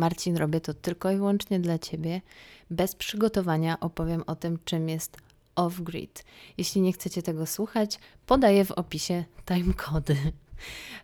Marcin, 0.00 0.36
robię 0.36 0.60
to 0.60 0.74
tylko 0.74 1.10
i 1.10 1.16
wyłącznie 1.16 1.60
dla 1.60 1.78
Ciebie. 1.78 2.20
Bez 2.70 2.94
przygotowania 2.94 3.80
opowiem 3.80 4.22
o 4.26 4.34
tym, 4.36 4.58
czym 4.64 4.88
jest 4.88 5.16
off-grid. 5.56 6.24
Jeśli 6.58 6.80
nie 6.80 6.92
chcecie 6.92 7.22
tego 7.22 7.46
słuchać, 7.46 7.98
podaję 8.26 8.64
w 8.64 8.70
opisie 8.70 9.24
timecody. 9.46 10.16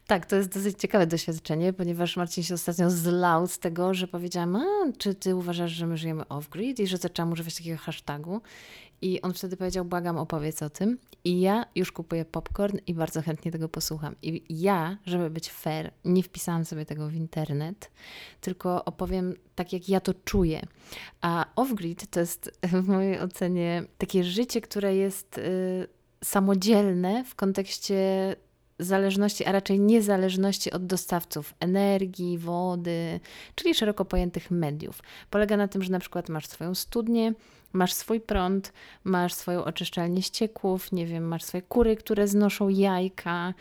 Tak, 0.07 0.27
to 0.27 0.37
jest 0.37 0.55
dosyć 0.55 0.81
ciekawe 0.81 1.07
doświadczenie, 1.07 1.73
ponieważ 1.73 2.17
Marcin 2.17 2.45
się 2.45 2.55
ostatnio 2.55 2.91
zlał 2.91 3.47
z 3.47 3.59
tego, 3.59 3.95
że 3.95 4.09
powiedziałam, 4.09 4.57
a 4.57 4.65
czy 4.99 5.15
ty 5.15 5.37
uważasz, 5.37 5.73
że 5.73 5.87
my 5.87 5.97
żyjemy 5.97 6.23
off-grid 6.23 6.81
i 6.81 6.87
że 6.87 6.97
zaczęłam 6.97 7.33
używać 7.33 7.55
takiego 7.55 7.79
hashtagu. 7.79 8.41
I 9.03 9.23
on 9.23 9.33
wtedy 9.33 9.57
powiedział, 9.57 9.85
błagam, 9.85 10.19
opowiedz 10.19 10.63
o 10.63 10.71
tym. 10.71 10.99
I 11.25 11.41
ja 11.41 11.67
już 11.75 11.93
kupuję 11.93 12.25
popcorn 12.25 12.79
i 12.87 12.95
bardzo 12.95 13.23
chętnie 13.23 13.53
tego 13.53 13.69
posłucham. 13.69 14.15
I 14.23 14.45
ja, 14.51 14.99
żeby 15.07 15.31
być 15.31 15.51
fair, 15.51 15.93
nie 16.05 16.23
wpisałam 16.23 16.65
sobie 16.65 16.87
tego 16.87 17.09
w 17.09 17.15
internet, 17.15 17.91
tylko 18.41 18.85
opowiem 18.85 19.35
tak, 19.55 19.73
jak 19.73 19.89
ja 19.89 20.01
to 20.01 20.15
czuję. 20.15 20.63
A 21.21 21.47
off-grid 21.57 22.07
to 22.11 22.21
jest 22.21 22.59
w 22.83 22.89
mojej 22.89 23.21
ocenie 23.21 23.85
takie 23.99 24.25
życie, 24.25 24.61
które 24.61 24.97
jest 24.97 25.39
y, 25.39 25.87
samodzielne 26.25 27.25
w 27.25 27.35
kontekście 27.35 28.37
zależności, 28.79 29.45
a 29.45 29.53
raczej 29.53 29.81
niezależności 29.81 30.71
od 30.71 30.87
dostawców 30.87 31.55
energii, 31.61 32.39
wody, 32.39 33.21
czyli 33.55 33.75
szeroko 33.75 34.05
pojętych 34.05 34.51
mediów. 34.51 35.01
Polega 35.31 35.57
na 35.57 35.69
tym, 35.69 35.83
że 35.83 35.93
na 35.93 35.99
przykład 35.99 36.29
masz 36.29 36.47
swoją 36.47 36.75
studnię, 36.75 37.33
masz 37.77 37.93
swój 37.93 38.21
prąd, 38.21 38.73
masz 39.05 39.35
swoją 39.35 39.65
oczyszczalnię 39.65 40.23
ścieków, 40.23 40.93
nie 40.93 41.07
wiem, 41.07 41.29
masz 41.29 41.45
swoje 41.45 41.63
kury, 41.63 41.97
które 41.97 42.29
znoszą 42.29 42.69
jajka, 42.69 43.55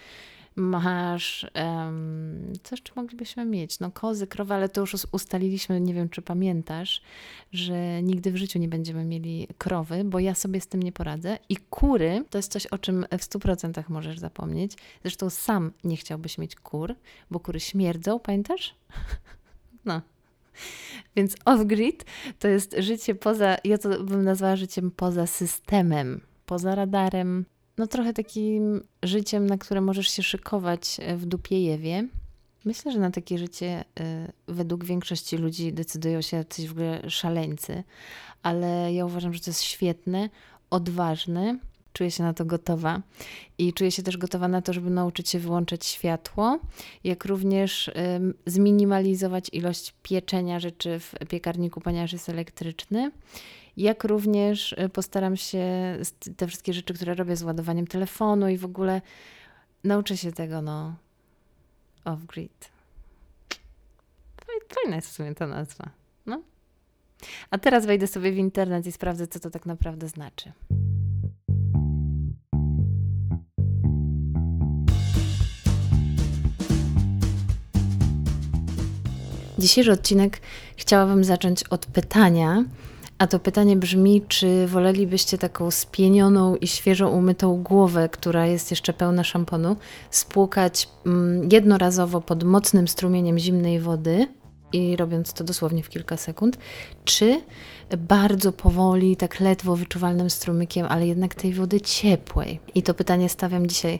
masz, 0.55 1.45
um, 1.55 2.53
co 2.63 2.75
jeszcze 2.75 2.93
moglibyśmy 2.95 3.45
mieć? 3.45 3.79
No 3.79 3.91
kozy, 3.91 4.27
krowy, 4.27 4.53
ale 4.53 4.70
to 4.70 4.81
już 4.81 4.95
ustaliliśmy, 5.11 5.81
nie 5.81 5.93
wiem 5.93 6.09
czy 6.09 6.21
pamiętasz, 6.21 7.01
że 7.51 8.03
nigdy 8.03 8.31
w 8.31 8.37
życiu 8.37 8.59
nie 8.59 8.67
będziemy 8.67 9.05
mieli 9.05 9.48
krowy, 9.57 10.03
bo 10.03 10.20
ja 10.20 10.35
sobie 10.35 10.62
z 10.62 10.68
tym 10.68 10.84
nie 10.84 10.91
poradzę. 10.91 11.37
I 11.49 11.57
kury 11.57 12.25
to 12.29 12.37
jest 12.37 12.51
coś, 12.51 12.68
o 12.68 12.77
czym 12.77 13.05
w 13.12 13.21
100% 13.21 13.84
możesz 13.90 14.20
zapomnieć. 14.20 14.71
Zresztą 15.01 15.29
sam 15.29 15.71
nie 15.84 15.97
chciałbyś 15.97 16.37
mieć 16.37 16.55
kur, 16.55 16.95
bo 17.31 17.40
kury 17.40 17.59
śmierdzą, 17.59 18.20
pamiętasz? 18.20 18.75
No, 19.85 20.01
więc 21.15 21.35
off-grid 21.45 22.03
to 22.39 22.48
jest 22.48 22.75
życie 22.77 23.15
poza, 23.15 23.57
ja 23.63 23.77
to 23.77 24.03
bym 24.03 24.23
nazwała 24.23 24.55
życiem 24.55 24.91
poza 24.91 25.27
systemem, 25.27 26.21
poza 26.45 26.75
radarem, 26.75 27.45
no 27.77 27.87
trochę 27.87 28.13
takim 28.13 28.81
życiem, 29.03 29.47
na 29.47 29.57
które 29.57 29.81
możesz 29.81 30.09
się 30.09 30.23
szykować 30.23 30.97
e, 30.99 31.17
w 31.17 31.25
Dupiejewie. 31.25 32.07
Myślę, 32.65 32.91
że 32.91 32.99
na 32.99 33.12
takie 33.12 33.37
życie 33.37 33.85
y, 33.99 34.31
według 34.47 34.85
większości 34.85 35.37
ludzi 35.37 35.73
decydują 35.73 36.21
się 36.21 36.45
coś 36.49 36.67
w 36.67 36.71
ogóle 36.71 37.09
szaleńcy, 37.09 37.84
ale 38.43 38.93
ja 38.93 39.05
uważam, 39.05 39.34
że 39.34 39.40
to 39.40 39.49
jest 39.49 39.62
świetne, 39.62 40.29
odważne. 40.69 41.59
Czuję 41.96 42.12
się 42.12 42.24
na 42.24 42.34
to 42.34 42.46
gotowa 42.46 43.01
i 43.57 43.74
czuję 43.74 43.91
się 43.91 44.04
też 44.04 44.18
gotowa 44.18 44.48
na 44.48 44.62
to, 44.62 44.74
żeby 44.74 44.90
nauczyć 44.90 45.29
się 45.29 45.40
wyłączać 45.40 45.85
światło, 45.85 46.60
jak 47.04 47.26
również 47.26 47.91
zminimalizować 48.46 49.49
ilość 49.54 49.93
pieczenia 50.04 50.60
rzeczy 50.60 50.99
w 50.99 51.13
piekarniku, 51.29 51.82
ponieważ 51.82 52.13
jest 52.13 52.29
elektryczny 52.29 53.12
jak 53.77 54.04
również 54.04 54.71
y, 54.71 54.90
postaram 54.90 55.37
się 55.37 55.65
te 56.37 56.48
wszystkie 56.48 56.74
rzeczy, 56.74 56.93
które 56.93 57.13
robię 57.13 57.35
z 57.35 57.43
ładowaniem 57.43 57.87
telefonu 57.87 58.48
i 58.49 58.57
w 58.57 58.65
ogóle 58.65 59.02
nauczę 59.84 60.18
się 60.18 60.32
tego, 60.32 60.62
no, 60.62 60.96
off-grid. 62.05 62.70
Fajna 64.84 64.96
jest 64.96 65.07
w 65.07 65.12
sumie 65.12 65.35
ta 65.35 65.47
nazwa, 65.47 65.90
no. 66.25 66.41
A 67.50 67.57
teraz 67.57 67.85
wejdę 67.85 68.07
sobie 68.07 68.31
w 68.31 68.38
internet 68.38 68.88
i 68.88 68.91
sprawdzę, 68.91 69.28
co 69.28 69.40
to 69.40 69.50
tak 69.50 69.66
naprawdę 69.66 70.07
znaczy. 70.07 70.52
Dzisiejszy 79.60 79.92
odcinek 79.92 80.42
chciałabym 80.78 81.24
zacząć 81.24 81.64
od 81.64 81.86
pytania, 81.86 82.64
a 83.18 83.28
to 83.28 83.40
pytanie 83.40 83.76
brzmi, 83.76 84.22
czy 84.28 84.68
wolelibyście 84.68 85.38
taką 85.38 85.72
spienioną 85.72 86.56
i 86.56 86.68
świeżo 86.68 87.10
umytą 87.10 87.64
głowę, 87.64 88.10
która 88.10 88.46
jest 88.46 88.72
jeszcze 88.72 88.94
pełna 88.94 89.24
szamponu, 89.24 89.76
spłukać 90.12 90.90
mm, 91.06 91.50
jednorazowo 91.52 92.22
pod 92.22 92.44
mocnym 92.44 92.88
strumieniem 92.88 93.40
zimnej 93.40 93.80
wody 93.80 94.28
i 94.74 94.96
robiąc 94.96 95.34
to 95.34 95.44
dosłownie 95.44 95.84
w 95.84 95.90
kilka 95.90 96.18
sekund, 96.18 96.58
czy 97.06 97.42
bardzo 97.98 98.52
powoli, 98.52 99.18
tak 99.18 99.40
ledwo 99.40 99.76
wyczuwalnym 99.76 100.30
strumykiem, 100.30 100.86
ale 100.90 101.08
jednak 101.08 101.36
tej 101.36 101.53
wody 101.53 101.81
ciepłej. 101.81 102.59
I 102.75 102.84
to 102.84 102.94
pytanie 102.94 103.30
stawiam 103.30 103.68
dzisiaj 103.68 104.00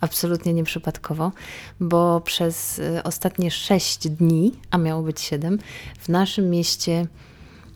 absolutnie 0.00 0.54
nieprzypadkowo, 0.54 1.32
bo 1.80 2.20
przez 2.20 2.78
y, 2.78 3.02
ostatnie 3.04 3.50
sześć 3.50 4.08
dni, 4.08 4.52
a 4.70 4.78
miało 4.78 5.02
być 5.02 5.20
siedem, 5.20 5.58
w 5.98 6.08
naszym 6.08 6.50
mieście 6.50 7.06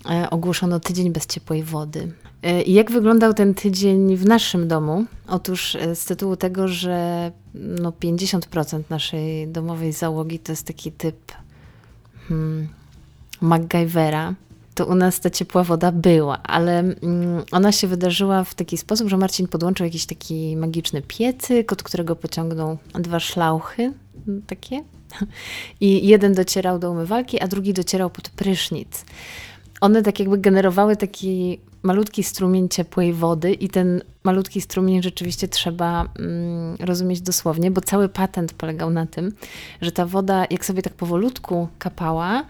E, 0.09 0.31
ogłoszono 0.31 0.81
tydzień 0.81 1.13
bez 1.13 1.27
ciepłej 1.27 1.63
wody. 1.63 2.13
E, 2.43 2.63
jak 2.63 2.91
wyglądał 2.91 3.35
ten 3.35 3.55
tydzień 3.55 4.17
w 4.17 4.27
naszym 4.27 4.69
domu? 4.69 5.05
Otóż 5.29 5.75
e, 5.77 5.97
z 5.97 6.05
tytułu 6.05 6.37
tego, 6.37 6.69
że 6.69 7.33
no 7.55 7.91
50% 7.91 8.83
naszej 8.91 9.49
domowej 9.49 9.93
załogi 9.93 10.39
to 10.39 10.53
jest 10.53 10.67
taki 10.67 10.93
typ 10.93 11.33
hmm, 12.31 12.69
MacGyvera, 13.41 14.35
to 14.75 14.87
u 14.87 14.95
nas 14.95 15.21
ta 15.21 15.31
ciepła 15.31 15.65
woda 15.65 15.93
była, 15.93 16.43
ale 16.43 16.79
mm, 16.79 16.97
ona 17.53 17.73
się 17.73 17.87
wydarzyła 17.87 18.45
w 18.45 18.55
taki 18.55 18.79
sposób, 18.79 19.09
że 19.09 19.17
Marcin 19.17 19.49
podłączył 19.49 19.87
jakiś 19.87 20.07
taki 20.07 20.57
magiczny 20.57 21.03
piecyk, 21.03 21.73
od 21.73 21.83
którego 21.83 22.17
pociągnął 22.17 22.79
dwa 22.95 23.21
szlauchy 23.21 23.93
takie 24.47 24.85
i 25.81 26.07
jeden 26.07 26.35
docierał 26.35 26.79
do 26.79 26.91
umywalki, 26.91 27.41
a 27.41 27.49
drugi 27.49 27.75
docierał 27.75 28.11
pod 28.11 28.29
prysznic. 28.29 29.05
One 29.81 30.03
tak 30.03 30.21
jakby 30.21 30.39
generowały 30.39 30.97
taki 30.97 31.61
malutki 31.83 32.23
strumień 32.23 32.69
ciepłej 32.69 33.13
wody 33.13 33.53
i 33.53 33.69
ten 33.69 34.03
malutki 34.25 34.61
strumień 34.61 35.03
rzeczywiście 35.03 35.49
trzeba 35.49 36.09
mm, 36.19 36.77
rozumieć 36.81 37.21
dosłownie, 37.21 37.71
bo 37.71 37.81
cały 37.81 38.09
patent 38.09 38.53
polegał 38.53 38.91
na 38.91 39.07
tym, 39.07 39.33
że 39.81 39.93
ta 39.93 40.07
woda 40.07 40.47
jak 40.51 40.65
sobie 40.65 40.83
tak 40.83 40.93
powolutku 40.93 41.69
kapała, 41.79 42.45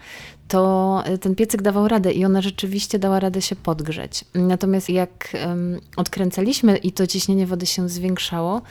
to 0.47 1.03
y, 1.13 1.17
ten 1.17 1.35
piecyk 1.35 1.61
dawał 1.61 1.87
radę 1.87 2.11
i 2.11 2.25
ona 2.25 2.41
rzeczywiście 2.41 2.99
dała 2.99 3.19
radę 3.19 3.41
się 3.41 3.55
podgrzeć. 3.55 4.25
Natomiast 4.33 4.89
jak 4.89 5.37
um, 5.47 5.79
odkręcaliśmy 5.97 6.77
i 6.77 6.91
to 6.91 7.07
ciśnienie 7.07 7.47
wody 7.47 7.65
się 7.65 7.89
zwiększało, 7.89 8.61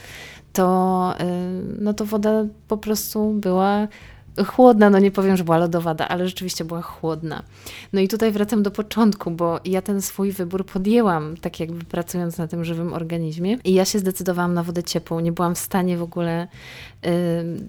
to, 0.53 1.13
y, 1.21 1.23
no 1.79 1.93
to 1.93 2.05
woda 2.05 2.45
po 2.67 2.77
prostu 2.77 3.33
była 3.33 3.87
chłodna, 4.45 4.89
no 4.89 4.99
nie 4.99 5.11
powiem, 5.11 5.37
że 5.37 5.43
była 5.43 5.57
lodowata, 5.57 6.07
ale 6.07 6.27
rzeczywiście 6.27 6.65
była 6.65 6.81
chłodna. 6.81 7.43
No 7.93 8.01
i 8.01 8.07
tutaj 8.07 8.31
wracam 8.31 8.63
do 8.63 8.71
początku, 8.71 9.31
bo 9.31 9.59
ja 9.65 9.81
ten 9.81 10.01
swój 10.01 10.31
wybór 10.31 10.65
podjęłam, 10.65 11.37
tak 11.37 11.59
jakby 11.59 11.85
pracując 11.85 12.37
na 12.37 12.47
tym 12.47 12.65
żywym 12.65 12.93
organizmie 12.93 13.57
i 13.63 13.73
ja 13.73 13.85
się 13.85 13.99
zdecydowałam 13.99 14.53
na 14.53 14.63
wodę 14.63 14.83
ciepłą. 14.83 15.19
Nie 15.19 15.31
byłam 15.31 15.55
w 15.55 15.59
stanie 15.59 15.97
w 15.97 16.03
ogóle 16.03 16.47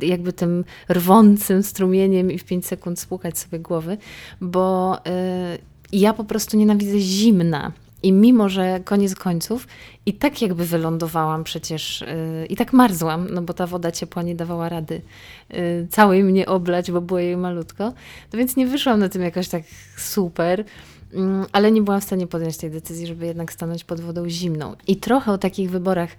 y, 0.01 0.07
jakby 0.07 0.33
tym 0.33 0.65
rwącym 0.91 1.63
strumieniem 1.63 2.31
i 2.31 2.39
w 2.39 2.45
5 2.45 2.67
sekund 2.67 3.01
spłukać 3.01 3.39
sobie 3.39 3.59
głowy, 3.59 3.99
bo 4.41 4.99
y, 4.99 5.59
ja 5.93 6.13
po 6.13 6.25
prostu 6.25 6.57
nienawidzę 6.57 6.99
zimna. 6.99 7.73
I 8.03 8.13
mimo, 8.13 8.49
że 8.49 8.81
koniec 8.85 9.15
końców, 9.15 9.67
i 10.07 10.15
tak 10.15 10.43
jakby 10.43 10.65
wylądowałam 10.65 11.45
przecież, 11.45 12.01
yy, 12.41 12.47
i 12.47 12.57
tak 12.57 12.73
marzłam, 12.73 13.29
no 13.31 13.43
bo 13.43 13.55
ta 13.55 13.67
woda 13.67 13.93
ciepła 13.93 14.23
nie 14.23 14.35
dawała 14.35 14.69
rady 14.69 15.03
yy, 15.51 15.87
całej 15.91 16.25
mnie 16.25 16.47
oblać, 16.47 16.91
bo 16.91 17.01
było 17.01 17.21
jej 17.21 17.37
malutko. 17.37 17.85
No 18.33 18.39
więc 18.39 18.57
nie 18.57 18.67
wyszłam 18.67 19.01
na 19.01 19.09
tym 19.09 19.23
jakoś 19.23 19.49
tak 19.49 19.63
super, 19.97 20.65
yy, 21.13 21.21
ale 21.53 21.73
nie 21.73 21.83
byłam 21.83 22.01
w 22.01 22.05
stanie 22.05 22.27
podjąć 22.27 22.57
tej 22.57 22.71
decyzji, 22.71 23.07
żeby 23.07 23.27
jednak 23.27 23.53
stanąć 23.53 23.85
pod 23.85 24.01
wodą 24.01 24.29
zimną. 24.29 24.75
I 24.87 24.97
trochę 24.97 25.33
o 25.33 25.39
takich 25.39 25.71
wyborach 25.71 26.11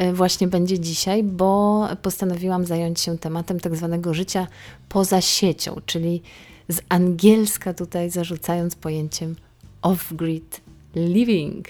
y, 0.00 0.12
właśnie 0.12 0.48
będzie 0.48 0.80
dzisiaj, 0.80 1.22
bo 1.22 1.88
postanowiłam 2.02 2.64
zająć 2.64 3.00
się 3.00 3.18
tematem 3.18 3.60
tak 3.60 3.76
zwanego 3.76 4.14
życia 4.14 4.46
poza 4.88 5.20
siecią, 5.20 5.80
czyli 5.86 6.22
z 6.68 6.80
angielska 6.88 7.74
tutaj 7.74 8.10
zarzucając 8.10 8.74
pojęciem 8.74 9.36
off-grid 9.82 10.60
Living. 10.96 11.66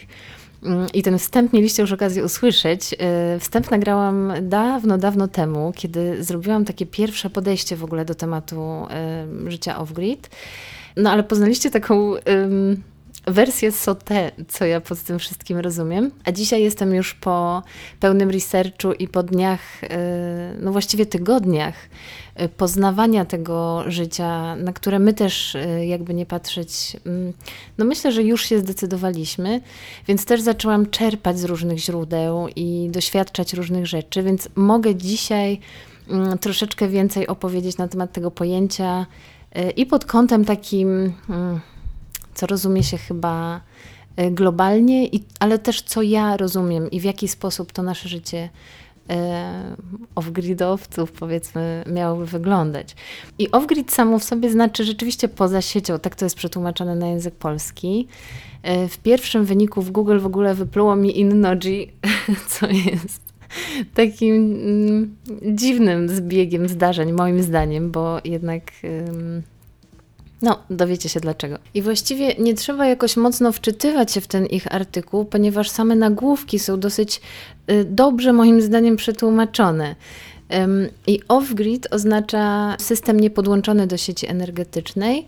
Mm, 0.62 0.86
I 0.94 1.02
ten 1.02 1.18
wstęp 1.18 1.52
mieliście 1.52 1.82
już 1.82 1.92
okazję 1.92 2.24
usłyszeć. 2.24 2.94
E, 2.98 3.38
wstęp 3.40 3.70
nagrałam 3.70 4.32
dawno, 4.42 4.98
dawno 4.98 5.28
temu, 5.28 5.72
kiedy 5.76 6.24
zrobiłam 6.24 6.64
takie 6.64 6.86
pierwsze 6.86 7.30
podejście 7.30 7.76
w 7.76 7.84
ogóle 7.84 8.04
do 8.04 8.14
tematu 8.14 8.86
życia 9.46 9.78
off-grid. 9.78 10.28
No 10.96 11.10
ale 11.10 11.22
poznaliście 11.22 11.70
taką 11.70 12.14
wersję 13.26 13.72
sauté, 13.72 14.30
co 14.48 14.64
ja 14.64 14.80
pod 14.80 14.98
tym 14.98 15.18
wszystkim 15.18 15.58
rozumiem. 15.58 16.10
A 16.24 16.32
dzisiaj 16.32 16.62
jestem 16.62 16.94
już 16.94 17.14
po 17.14 17.62
pełnym 18.00 18.30
researchu 18.30 18.92
i 18.92 19.08
po 19.08 19.22
dniach, 19.22 19.60
e, 19.82 20.54
no 20.60 20.72
właściwie 20.72 21.06
tygodniach 21.06 21.74
e, 22.34 22.48
poznawania 22.48 23.24
tego 23.24 23.84
życia, 23.86 24.56
na 24.56 24.72
które 24.72 24.98
my 24.98 25.12
też, 25.12 25.54
e, 25.54 25.86
jakby 25.86 26.14
nie 26.14 26.26
patrzeć, 26.26 26.96
mm, 27.06 27.32
no 27.78 27.84
myślę, 27.84 28.12
że 28.12 28.22
już 28.22 28.48
się 28.48 28.58
zdecydowaliśmy, 28.58 29.60
więc 30.08 30.24
też 30.24 30.40
zaczęłam 30.40 30.90
czerpać 30.90 31.38
z 31.38 31.44
różnych 31.44 31.78
źródeł 31.78 32.48
i 32.56 32.88
doświadczać 32.90 33.54
różnych 33.54 33.86
rzeczy, 33.86 34.22
więc 34.22 34.48
mogę 34.54 34.94
dzisiaj 34.94 35.60
mm, 36.08 36.38
troszeczkę 36.38 36.88
więcej 36.88 37.26
opowiedzieć 37.26 37.76
na 37.76 37.88
temat 37.88 38.12
tego 38.12 38.30
pojęcia 38.30 39.06
i 39.76 39.86
pod 39.86 40.04
kątem 40.04 40.44
takim 40.44 41.12
mm, 41.28 41.60
co 42.34 42.46
rozumie 42.46 42.82
się 42.82 42.98
chyba 42.98 43.60
e, 44.16 44.30
globalnie, 44.30 45.08
ale 45.38 45.58
też 45.58 45.82
co 45.82 46.02
ja 46.02 46.36
rozumiem 46.36 46.90
i 46.90 47.00
w 47.00 47.04
jaki 47.04 47.28
sposób 47.28 47.72
to 47.72 47.82
nasze 47.82 48.08
życie 48.08 48.48
e, 49.10 49.76
off-gridowców, 50.14 51.06
powiedzmy, 51.06 51.84
miałoby 51.86 52.26
wyglądać. 52.26 52.96
I 53.38 53.50
off-grid 53.50 53.92
samo 53.92 54.18
w 54.18 54.24
sobie 54.24 54.50
znaczy 54.50 54.84
rzeczywiście 54.84 55.28
poza 55.28 55.62
siecią, 55.62 55.98
tak 55.98 56.14
to 56.14 56.24
jest 56.26 56.36
przetłumaczone 56.36 56.94
na 56.94 57.06
język 57.06 57.34
polski. 57.34 58.08
E, 58.62 58.88
w 58.88 58.98
pierwszym 58.98 59.44
wyniku 59.44 59.82
w 59.82 59.90
Google 59.90 60.18
w 60.18 60.26
ogóle 60.26 60.54
wypluło 60.54 60.96
mi 60.96 61.20
InNoji, 61.20 61.92
co 62.48 62.66
jest 62.66 63.24
takim 63.94 64.34
mm, 64.34 65.16
dziwnym 65.42 66.08
zbiegiem 66.08 66.68
zdarzeń, 66.68 67.12
moim 67.12 67.42
zdaniem, 67.42 67.90
bo 67.90 68.18
jednak... 68.24 68.62
No, 70.44 70.58
dowiecie 70.70 71.08
się 71.08 71.20
dlaczego. 71.20 71.58
I 71.74 71.82
właściwie 71.82 72.34
nie 72.38 72.54
trzeba 72.54 72.86
jakoś 72.86 73.16
mocno 73.16 73.52
wczytywać 73.52 74.12
się 74.12 74.20
w 74.20 74.26
ten 74.26 74.46
ich 74.46 74.74
artykuł, 74.74 75.24
ponieważ 75.24 75.70
same 75.70 75.96
nagłówki 75.96 76.58
są 76.58 76.80
dosyć 76.80 77.20
y, 77.70 77.84
dobrze, 77.84 78.32
moim 78.32 78.62
zdaniem, 78.62 78.96
przetłumaczone. 78.96 79.96
I 81.06 81.20
off-grid 81.28 81.86
oznacza 81.90 82.76
system 82.78 83.20
niepodłączony 83.20 83.86
do 83.86 83.96
sieci 83.96 84.26
energetycznej, 84.26 85.26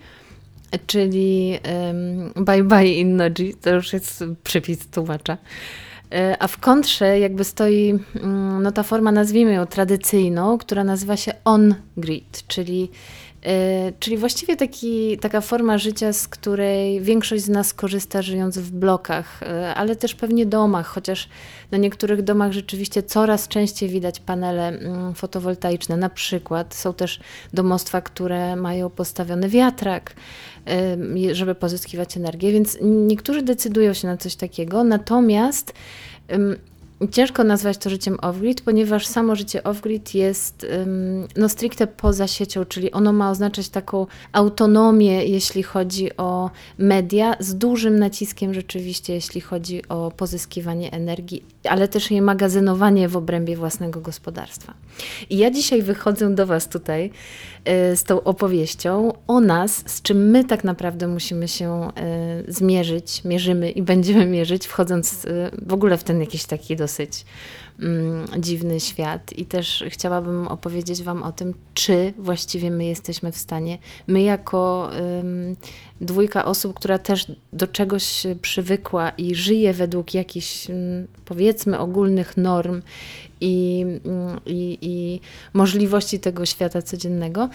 czyli 0.86 1.58
bye 2.36 2.64
bye 2.64 2.92
Innoji, 2.92 3.54
to 3.60 3.70
już 3.70 3.92
jest 3.92 4.24
przypis 4.44 4.88
tłumacza. 4.88 5.38
E, 6.12 6.36
a 6.38 6.48
w 6.48 6.58
kontrze 6.58 7.18
jakby 7.18 7.44
stoi 7.44 7.98
mm, 8.14 8.62
no, 8.62 8.72
ta 8.72 8.82
forma, 8.82 9.12
nazwijmy 9.12 9.52
ją 9.52 9.66
tradycyjną, 9.66 10.58
która 10.58 10.84
nazywa 10.84 11.16
się 11.16 11.32
on-grid, 11.44 12.44
czyli 12.48 12.90
czyli 14.00 14.16
właściwie 14.16 14.56
taki, 14.56 15.18
taka 15.18 15.40
forma 15.40 15.78
życia, 15.78 16.12
z 16.12 16.28
której 16.28 17.00
większość 17.00 17.44
z 17.44 17.48
nas 17.48 17.74
korzysta 17.74 18.22
żyjąc 18.22 18.58
w 18.58 18.70
blokach, 18.70 19.42
e, 19.42 19.74
ale 19.74 19.96
też 19.96 20.14
pewnie 20.14 20.46
domach, 20.46 20.86
chociaż 20.86 21.28
na 21.70 21.78
niektórych 21.78 22.22
domach 22.22 22.52
rzeczywiście 22.52 23.02
coraz 23.02 23.48
częściej 23.48 23.88
widać 23.88 24.20
panele 24.20 24.68
mm, 24.68 25.14
fotowoltaiczne. 25.14 25.96
Na 25.96 26.10
przykład 26.10 26.74
są 26.74 26.94
też 26.94 27.20
domostwa, 27.52 28.00
które 28.00 28.56
mają 28.56 28.90
postawiony 28.90 29.48
wiatrak, 29.48 30.14
e, 30.66 31.34
żeby 31.34 31.54
pozyskiwać 31.54 32.16
energię, 32.16 32.52
więc 32.52 32.78
niektórzy 32.82 33.42
decydują 33.42 33.92
się 33.92 34.08
na 34.08 34.16
coś 34.16 34.36
takiego, 34.36 34.84
natomiast 34.84 35.72
Ciężko 37.10 37.44
nazwać 37.44 37.78
to 37.78 37.90
życiem 37.90 38.16
off-grid, 38.16 38.60
ponieważ 38.64 39.06
samo 39.06 39.36
życie 39.36 39.62
off-grid 39.62 40.14
jest 40.14 40.66
no, 41.36 41.48
stricte 41.48 41.86
poza 41.86 42.28
siecią, 42.28 42.64
czyli 42.64 42.92
ono 42.92 43.12
ma 43.12 43.30
oznaczać 43.30 43.68
taką 43.68 44.06
autonomię, 44.32 45.24
jeśli 45.24 45.62
chodzi 45.62 46.16
o 46.16 46.50
media, 46.78 47.36
z 47.40 47.54
dużym 47.54 47.98
naciskiem 47.98 48.54
rzeczywiście, 48.54 49.14
jeśli 49.14 49.40
chodzi 49.40 49.88
o 49.88 50.10
pozyskiwanie 50.16 50.92
energii, 50.92 51.44
ale 51.68 51.88
też 51.88 52.10
jej 52.10 52.22
magazynowanie 52.22 53.08
w 53.08 53.16
obrębie 53.16 53.56
własnego 53.56 54.00
gospodarstwa. 54.00 54.74
I 55.30 55.38
ja 55.38 55.50
dzisiaj 55.50 55.82
wychodzę 55.82 56.34
do 56.34 56.46
Was 56.46 56.68
tutaj 56.68 57.10
y, 57.92 57.96
z 57.96 58.04
tą 58.04 58.22
opowieścią 58.22 59.12
o 59.26 59.40
nas, 59.40 59.82
z 59.86 60.02
czym 60.02 60.30
my 60.30 60.44
tak 60.44 60.64
naprawdę 60.64 61.08
musimy 61.08 61.48
się 61.48 61.90
y, 62.48 62.52
zmierzyć, 62.52 63.24
mierzymy 63.24 63.70
i 63.70 63.82
będziemy 63.82 64.26
mierzyć, 64.26 64.66
wchodząc 64.66 65.24
y, 65.24 65.50
w 65.62 65.72
ogóle 65.72 65.98
w 65.98 66.04
ten 66.04 66.20
jakiś 66.20 66.44
taki 66.44 66.76
dosyć 66.86 67.24
mm, 67.80 68.26
dziwny 68.38 68.80
świat. 68.80 69.32
I 69.32 69.46
też 69.46 69.84
chciałabym 69.88 70.48
opowiedzieć 70.48 71.02
Wam 71.02 71.22
o 71.22 71.32
tym, 71.32 71.54
czy 71.74 72.12
właściwie 72.18 72.70
my 72.70 72.84
jesteśmy 72.84 73.32
w 73.32 73.36
stanie, 73.36 73.78
my 74.06 74.22
jako 74.22 74.90
dwójka 76.00 76.44
osób, 76.44 76.74
która 76.74 76.98
też 76.98 77.26
do 77.52 77.66
czegoś 77.66 78.26
przywykła 78.42 79.10
i 79.10 79.34
żyje 79.34 79.72
według 79.72 80.14
jakichś, 80.14 80.70
mm, 80.70 81.06
powiedzmy, 81.24 81.78
ogólnych 81.78 82.36
norm 82.36 82.82
i, 83.40 83.84
mm, 84.04 84.40
i, 84.46 84.78
i 84.80 85.20
możliwości 85.52 86.20
tego 86.20 86.46
świata 86.46 86.82
codziennego. 86.82 87.48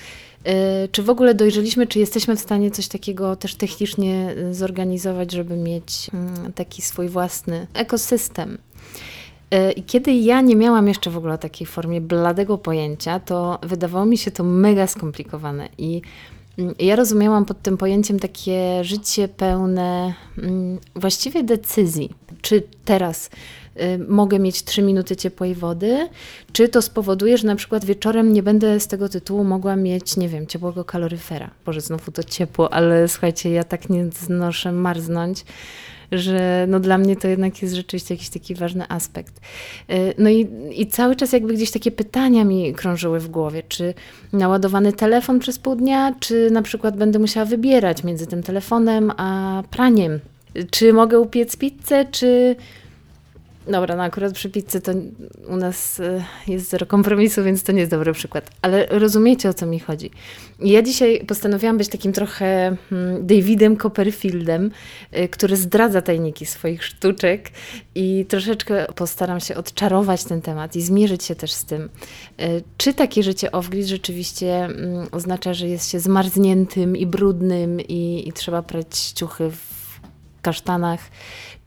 Y, 0.47 0.89
czy 0.91 1.03
w 1.03 1.09
ogóle 1.09 1.35
dojrzeliśmy, 1.35 1.87
czy 1.87 1.99
jesteśmy 1.99 2.35
w 2.35 2.39
stanie 2.39 2.71
coś 2.71 2.87
takiego 2.87 3.35
też 3.35 3.55
technicznie 3.55 4.35
zorganizować, 4.51 5.31
żeby 5.31 5.57
mieć 5.57 6.09
taki 6.55 6.81
swój 6.81 7.09
własny 7.09 7.67
ekosystem? 7.73 8.57
E, 9.51 9.71
I 9.71 9.83
kiedy 9.83 10.13
ja 10.13 10.41
nie 10.41 10.55
miałam 10.55 10.87
jeszcze 10.87 11.11
w 11.11 11.17
ogóle 11.17 11.37
takiej 11.37 11.67
formie 11.67 12.01
bladego 12.01 12.57
pojęcia, 12.57 13.19
to 13.19 13.59
wydawało 13.63 14.05
mi 14.05 14.17
się 14.17 14.31
to 14.31 14.43
mega 14.43 14.87
skomplikowane. 14.87 15.69
I 15.77 16.01
mm, 16.57 16.75
ja 16.79 16.95
rozumiałam 16.95 17.45
pod 17.45 17.61
tym 17.61 17.77
pojęciem 17.77 18.19
takie 18.19 18.83
życie 18.83 19.27
pełne 19.27 20.13
mm, 20.37 20.79
właściwie 20.95 21.43
decyzji. 21.43 22.09
Czy 22.41 22.63
teraz 22.85 23.29
y, 23.77 24.05
mogę 24.07 24.39
mieć 24.39 24.63
3 24.63 24.81
minuty 24.81 25.15
ciepłej 25.15 25.55
wody, 25.55 26.09
czy 26.53 26.69
to 26.69 26.81
spowoduje, 26.81 27.37
że 27.37 27.47
na 27.47 27.55
przykład 27.55 27.85
wieczorem 27.85 28.33
nie 28.33 28.43
będę 28.43 28.79
z 28.79 28.87
tego 28.87 29.09
tytułu 29.09 29.43
mogła 29.43 29.75
mieć, 29.75 30.17
nie 30.17 30.29
wiem, 30.29 30.47
ciepłego 30.47 30.85
kaloryfera. 30.85 31.49
Boże, 31.65 31.81
znowu 31.81 32.11
to 32.11 32.23
ciepło, 32.23 32.73
ale 32.73 33.07
słuchajcie, 33.07 33.51
ja 33.51 33.63
tak 33.63 33.89
nie 33.89 34.05
znoszę 34.11 34.71
marznąć 34.71 35.45
że 36.11 36.65
no 36.69 36.79
dla 36.79 36.97
mnie 36.97 37.15
to 37.15 37.27
jednak 37.27 37.61
jest 37.61 37.75
rzeczywiście 37.75 38.13
jakiś 38.13 38.29
taki 38.29 38.55
ważny 38.55 38.85
aspekt. 38.89 39.41
E, 39.87 40.13
no 40.17 40.29
i, 40.29 40.47
i 40.75 40.87
cały 40.87 41.15
czas 41.15 41.33
jakby 41.33 41.53
gdzieś 41.53 41.71
takie 41.71 41.91
pytania 41.91 42.43
mi 42.43 42.73
krążyły 42.73 43.19
w 43.19 43.27
głowie, 43.27 43.63
czy 43.67 43.93
naładowany 44.33 44.93
telefon 44.93 45.39
przez 45.39 45.59
pół 45.59 45.75
dnia, 45.75 46.15
czy 46.19 46.51
na 46.51 46.61
przykład 46.61 46.97
będę 46.97 47.19
musiała 47.19 47.45
wybierać 47.45 48.03
między 48.03 48.27
tym 48.27 48.43
telefonem 48.43 49.11
a 49.17 49.63
praniem. 49.71 50.19
Czy 50.71 50.93
mogę 50.93 51.19
upiec 51.19 51.57
pizzę, 51.57 52.05
czy 52.11 52.55
Dobra, 53.67 53.95
no 53.95 54.03
akurat 54.03 54.33
przy 54.33 54.49
pizzy 54.49 54.81
to 54.81 54.91
u 55.47 55.55
nas 55.55 55.99
e, 55.99 56.23
jest 56.47 56.69
zero 56.69 56.85
kompromisu, 56.85 57.43
więc 57.43 57.63
to 57.63 57.71
nie 57.71 57.79
jest 57.79 57.91
dobry 57.91 58.13
przykład. 58.13 58.49
Ale 58.61 58.85
rozumiecie, 58.85 59.49
o 59.49 59.53
co 59.53 59.65
mi 59.65 59.79
chodzi. 59.79 60.11
Ja 60.59 60.81
dzisiaj 60.81 61.25
postanowiłam 61.27 61.77
być 61.77 61.87
takim 61.87 62.13
trochę 62.13 62.77
hmm, 62.89 63.27
Davidem 63.27 63.77
Copperfieldem, 63.77 64.71
e, 65.11 65.27
który 65.27 65.57
zdradza 65.57 66.01
tajniki 66.01 66.45
swoich 66.45 66.83
sztuczek 66.83 67.49
i 67.95 68.25
troszeczkę 68.29 68.85
postaram 68.95 69.39
się 69.39 69.55
odczarować 69.55 70.23
ten 70.23 70.41
temat 70.41 70.75
i 70.75 70.81
zmierzyć 70.81 71.23
się 71.23 71.35
też 71.35 71.51
z 71.51 71.65
tym. 71.65 71.89
E, 72.39 72.47
czy 72.77 72.93
takie 72.93 73.23
życie 73.23 73.49
off-grid 73.49 73.85
rzeczywiście 73.85 74.65
mm, 74.65 75.07
oznacza, 75.11 75.53
że 75.53 75.67
jest 75.67 75.89
się 75.89 75.99
zmarzniętym 75.99 76.97
i 76.97 77.05
brudnym 77.05 77.81
i, 77.81 78.23
i 78.27 78.33
trzeba 78.33 78.61
prać 78.61 79.11
ciuchy 79.15 79.51
w 79.51 79.81
kasztanach, 80.41 80.99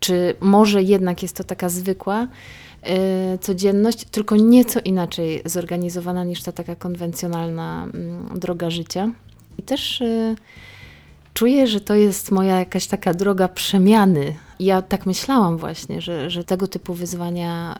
czy 0.05 0.35
może 0.41 0.83
jednak 0.83 1.23
jest 1.23 1.37
to 1.37 1.45
taka 1.45 1.69
zwykła 1.69 2.23
y, 2.25 3.39
codzienność, 3.39 4.05
tylko 4.05 4.37
nieco 4.37 4.81
inaczej 4.81 5.43
zorganizowana 5.45 6.25
niż 6.25 6.43
ta 6.43 6.53
taka 6.53 6.77
konwencjonalna 6.77 7.87
y, 8.35 8.39
droga 8.39 8.71
życia. 8.71 9.11
I 9.59 9.63
też 9.63 10.01
y, 10.01 10.37
czuję, 11.35 11.67
że 11.67 11.81
to 11.81 11.95
jest 11.95 12.31
moja 12.31 12.59
jakaś 12.59 12.87
taka 12.87 13.15
droga 13.15 13.49
przemiany. 13.49 14.35
Ja 14.61 14.83
tak 14.83 15.07
myślałam 15.07 15.57
właśnie, 15.59 16.01
że, 16.01 16.31
że 16.31 16.45
tego 16.45 16.69
typu 16.69 16.95
wyzwania 16.95 17.79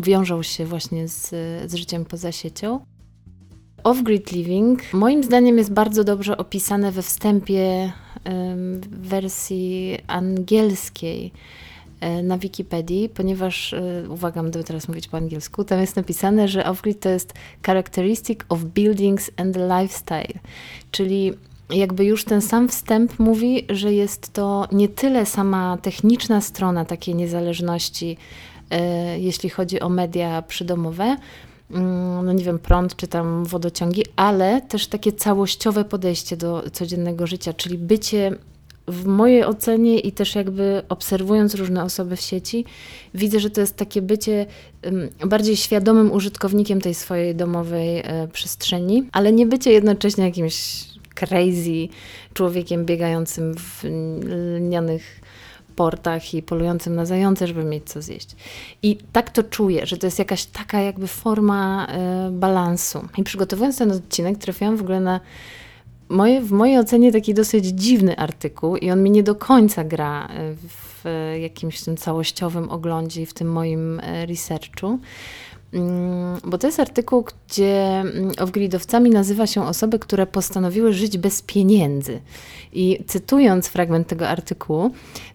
wiążą 0.00 0.42
się 0.42 0.66
właśnie 0.66 1.08
z, 1.08 1.28
z 1.70 1.74
życiem 1.74 2.04
poza 2.04 2.32
siecią. 2.32 2.80
Off-grid 3.84 4.32
living 4.32 4.92
moim 4.92 5.24
zdaniem 5.24 5.58
jest 5.58 5.72
bardzo 5.72 6.04
dobrze 6.04 6.36
opisane 6.36 6.92
we 6.92 7.02
wstępie 7.02 7.92
w 8.24 9.08
wersji 9.08 9.98
angielskiej 10.06 11.32
e, 12.00 12.22
na 12.22 12.38
Wikipedii, 12.38 13.08
ponieważ, 13.08 13.72
e, 13.72 14.04
uwaga, 14.08 14.42
będę 14.42 14.64
teraz 14.64 14.88
mówić 14.88 15.08
po 15.08 15.16
angielsku, 15.16 15.64
tam 15.64 15.80
jest 15.80 15.96
napisane, 15.96 16.48
że 16.48 16.64
off-grid 16.64 16.98
to 16.98 17.08
jest 17.08 17.34
characteristic 17.66 18.40
of 18.48 18.60
buildings 18.64 19.30
and 19.36 19.56
lifestyle, 19.56 20.40
czyli 20.90 21.32
jakby 21.70 22.04
już 22.04 22.24
ten 22.24 22.40
sam 22.40 22.68
wstęp 22.68 23.18
mówi, 23.18 23.66
że 23.70 23.92
jest 23.92 24.32
to 24.32 24.68
nie 24.72 24.88
tyle 24.88 25.26
sama 25.26 25.78
techniczna 25.82 26.40
strona 26.40 26.84
takiej 26.84 27.14
niezależności, 27.14 28.16
e, 28.70 29.18
jeśli 29.18 29.50
chodzi 29.50 29.80
o 29.80 29.88
media 29.88 30.42
przydomowe, 30.42 31.16
no 32.22 32.32
nie 32.32 32.44
wiem, 32.44 32.58
prąd 32.58 32.96
czy 32.96 33.06
tam 33.06 33.44
wodociągi, 33.44 34.04
ale 34.16 34.60
też 34.60 34.86
takie 34.86 35.12
całościowe 35.12 35.84
podejście 35.84 36.36
do 36.36 36.64
codziennego 36.72 37.26
życia, 37.26 37.52
czyli 37.52 37.78
bycie 37.78 38.36
w 38.88 39.06
mojej 39.06 39.44
ocenie 39.44 40.00
i 40.00 40.12
też 40.12 40.34
jakby 40.34 40.82
obserwując 40.88 41.54
różne 41.54 41.84
osoby 41.84 42.16
w 42.16 42.20
sieci, 42.20 42.64
widzę, 43.14 43.40
że 43.40 43.50
to 43.50 43.60
jest 43.60 43.76
takie 43.76 44.02
bycie 44.02 44.46
bardziej 45.26 45.56
świadomym 45.56 46.12
użytkownikiem 46.12 46.80
tej 46.80 46.94
swojej 46.94 47.34
domowej 47.34 47.98
e, 47.98 48.28
przestrzeni, 48.32 49.08
ale 49.12 49.32
nie 49.32 49.46
bycie 49.46 49.72
jednocześnie 49.72 50.24
jakimś 50.24 50.84
crazy 51.14 51.88
człowiekiem 52.34 52.84
biegającym 52.84 53.54
w 53.54 53.84
lnianych 54.58 55.20
portach 55.74 56.34
i 56.34 56.42
polującym 56.42 56.94
na 56.94 57.06
zające, 57.06 57.46
żeby 57.46 57.64
mieć 57.64 57.84
co 57.84 58.02
zjeść. 58.02 58.36
I 58.82 58.98
tak 59.12 59.30
to 59.30 59.42
czuję, 59.42 59.86
że 59.86 59.96
to 59.96 60.06
jest 60.06 60.18
jakaś 60.18 60.44
taka 60.44 60.80
jakby 60.80 61.06
forma 61.06 61.86
y, 62.28 62.30
balansu. 62.30 63.08
I 63.16 63.24
przygotowując 63.24 63.78
ten 63.78 63.92
odcinek, 63.92 64.38
trafiłam 64.38 64.76
w 64.76 64.80
ogóle 64.80 65.00
na 65.00 65.20
moje, 66.08 66.40
w 66.40 66.52
mojej 66.52 66.78
ocenie 66.78 67.12
taki 67.12 67.34
dosyć 67.34 67.64
dziwny 67.66 68.16
artykuł 68.16 68.76
i 68.76 68.90
on 68.90 69.02
mi 69.02 69.10
nie 69.10 69.22
do 69.22 69.34
końca 69.34 69.84
gra 69.84 70.26
e, 70.26 70.54
w 70.54 71.04
jakimś 71.40 71.80
tym 71.80 71.96
całościowym 71.96 72.70
oglądzie 72.70 73.22
i 73.22 73.26
w 73.26 73.34
tym 73.34 73.52
moim 73.52 74.00
e, 74.00 74.26
researchu. 74.26 74.98
Mm, 75.72 76.40
bo 76.44 76.58
to 76.58 76.66
jest 76.66 76.80
artykuł, 76.80 77.24
gdzie 77.48 78.00
mm, 78.00 78.30
off-gridowcami 78.30 79.10
nazywa 79.10 79.46
się 79.46 79.66
osoby, 79.66 79.98
które 79.98 80.26
postanowiły 80.26 80.92
żyć 80.92 81.18
bez 81.18 81.42
pieniędzy. 81.42 82.20
I 82.72 83.04
cytując 83.06 83.68
fragment 83.68 84.08
tego 84.08 84.28
artykułu, 84.28 84.90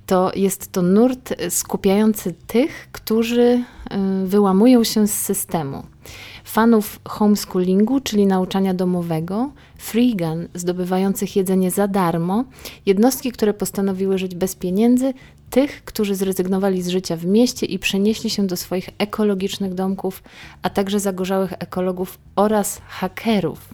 to 0.08 0.32
jest 0.36 0.72
to 0.72 0.82
nurt 0.82 1.34
skupiający 1.50 2.34
tych, 2.48 2.90
którzy 2.92 3.42
y, 4.24 4.28
wyłamują 4.28 4.84
się 4.84 5.08
z 5.08 5.14
systemu. 5.14 5.84
Fanów 6.44 7.00
homeschoolingu, 7.06 8.00
czyli 8.00 8.26
nauczania 8.26 8.74
domowego, 8.74 9.52
freegan 9.78 10.48
zdobywających 10.54 11.36
jedzenie 11.36 11.72
za 11.72 11.88
darmo, 11.88 12.44
jednostki, 12.86 13.32
które 13.32 13.54
postanowiły 13.54 14.18
żyć 14.18 14.36
bez 14.36 14.56
pieniędzy, 14.56 15.14
tych, 15.50 15.84
którzy 15.84 16.16
zrezygnowali 16.16 16.82
z 16.82 16.88
życia 16.88 17.16
w 17.16 17.26
mieście 17.26 17.66
i 17.66 17.80
przenieśli 17.80 18.30
się 18.30 18.48
do 18.48 18.58
swoich 18.58 18.90
ekologicznych 18.98 19.74
domków, 19.74 20.24
a 20.62 20.70
także 20.70 21.00
zagorzałych 21.00 21.54
ekologów 21.60 22.20
oraz 22.36 22.82
hakerów. 22.88 23.74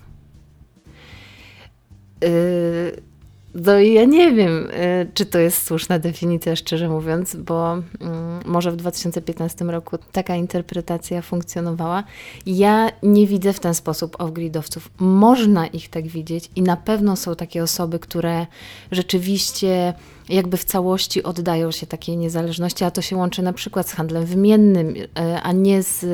Yy, 2.22 3.13
no 3.56 3.80
ja 3.80 4.06
nie 4.06 4.32
wiem, 4.32 4.52
yy, 4.52 5.12
czy 5.14 5.26
to 5.26 5.40
jest 5.40 5.66
słuszna 5.66 6.00
definicja, 6.00 6.56
szczerze 6.56 6.90
mówiąc, 6.90 7.36
bo 7.36 7.76
yy, 7.76 8.08
może 8.46 8.72
w 8.72 8.76
2015 8.76 9.66
roku 9.66 9.98
taka 10.12 10.36
interpretacja 10.36 11.22
funkcjonowała. 11.22 12.04
Ja 12.46 12.90
nie 13.04 13.28
widzę 13.28 13.54
w 13.54 13.60
ten 13.60 13.74
sposób 13.74 14.18
off-gridowców. 14.18 14.82
Można 15.00 15.68
ich 15.68 15.90
tak 15.90 16.08
widzieć 16.08 16.50
i 16.56 16.62
na 16.62 16.78
pewno 16.78 17.16
są 17.16 17.36
takie 17.36 17.64
osoby, 17.64 18.00
które 18.00 18.46
rzeczywiście 18.92 19.94
jakby 20.30 20.58
w 20.58 20.64
całości 20.64 21.24
oddają 21.24 21.72
się 21.72 21.88
takiej 21.88 22.18
niezależności, 22.18 22.84
a 22.84 22.92
to 22.92 23.02
się 23.02 23.16
łączy 23.16 23.42
na 23.42 23.54
przykład 23.54 23.90
z 23.90 23.94
handlem 23.94 24.26
wymiennym, 24.26 24.94
e, 25.20 25.42
a 25.42 25.52
nie 25.52 25.84
z, 25.84 26.06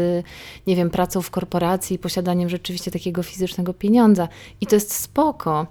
nie 0.68 0.76
wiem, 0.76 0.90
pracą 0.90 1.22
w 1.22 1.30
korporacji 1.30 1.96
i 1.96 2.00
posiadaniem 2.00 2.50
rzeczywiście 2.50 2.92
takiego 2.92 3.24
fizycznego 3.24 3.74
pieniądza. 3.74 4.28
I 4.62 4.68
to 4.68 4.76
jest 4.76 4.94
spoko. 4.94 5.68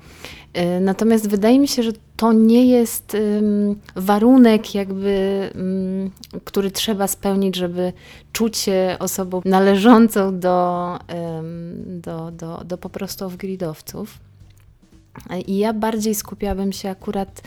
E, 0.52 0.80
natomiast 0.80 1.28
wydaje 1.28 1.58
mi 1.58 1.68
się, 1.68 1.82
że 1.82 1.92
to 2.16 2.32
nie 2.32 2.66
jest 2.66 3.16
warunek, 3.96 4.74
jakby, 4.74 5.50
który 6.44 6.70
trzeba 6.70 7.08
spełnić, 7.08 7.56
żeby 7.56 7.92
czuć 8.32 8.56
się 8.56 8.96
osobą 8.98 9.40
należącą 9.44 10.38
do, 10.38 10.98
do, 11.86 12.30
do, 12.30 12.62
do 12.64 12.78
po 12.78 12.88
prostu 12.88 13.28
wgridowców. 13.28 14.18
I 15.46 15.58
ja 15.58 15.72
bardziej 15.72 16.14
skupiałabym 16.14 16.72
się 16.72 16.90
akurat 16.90 17.42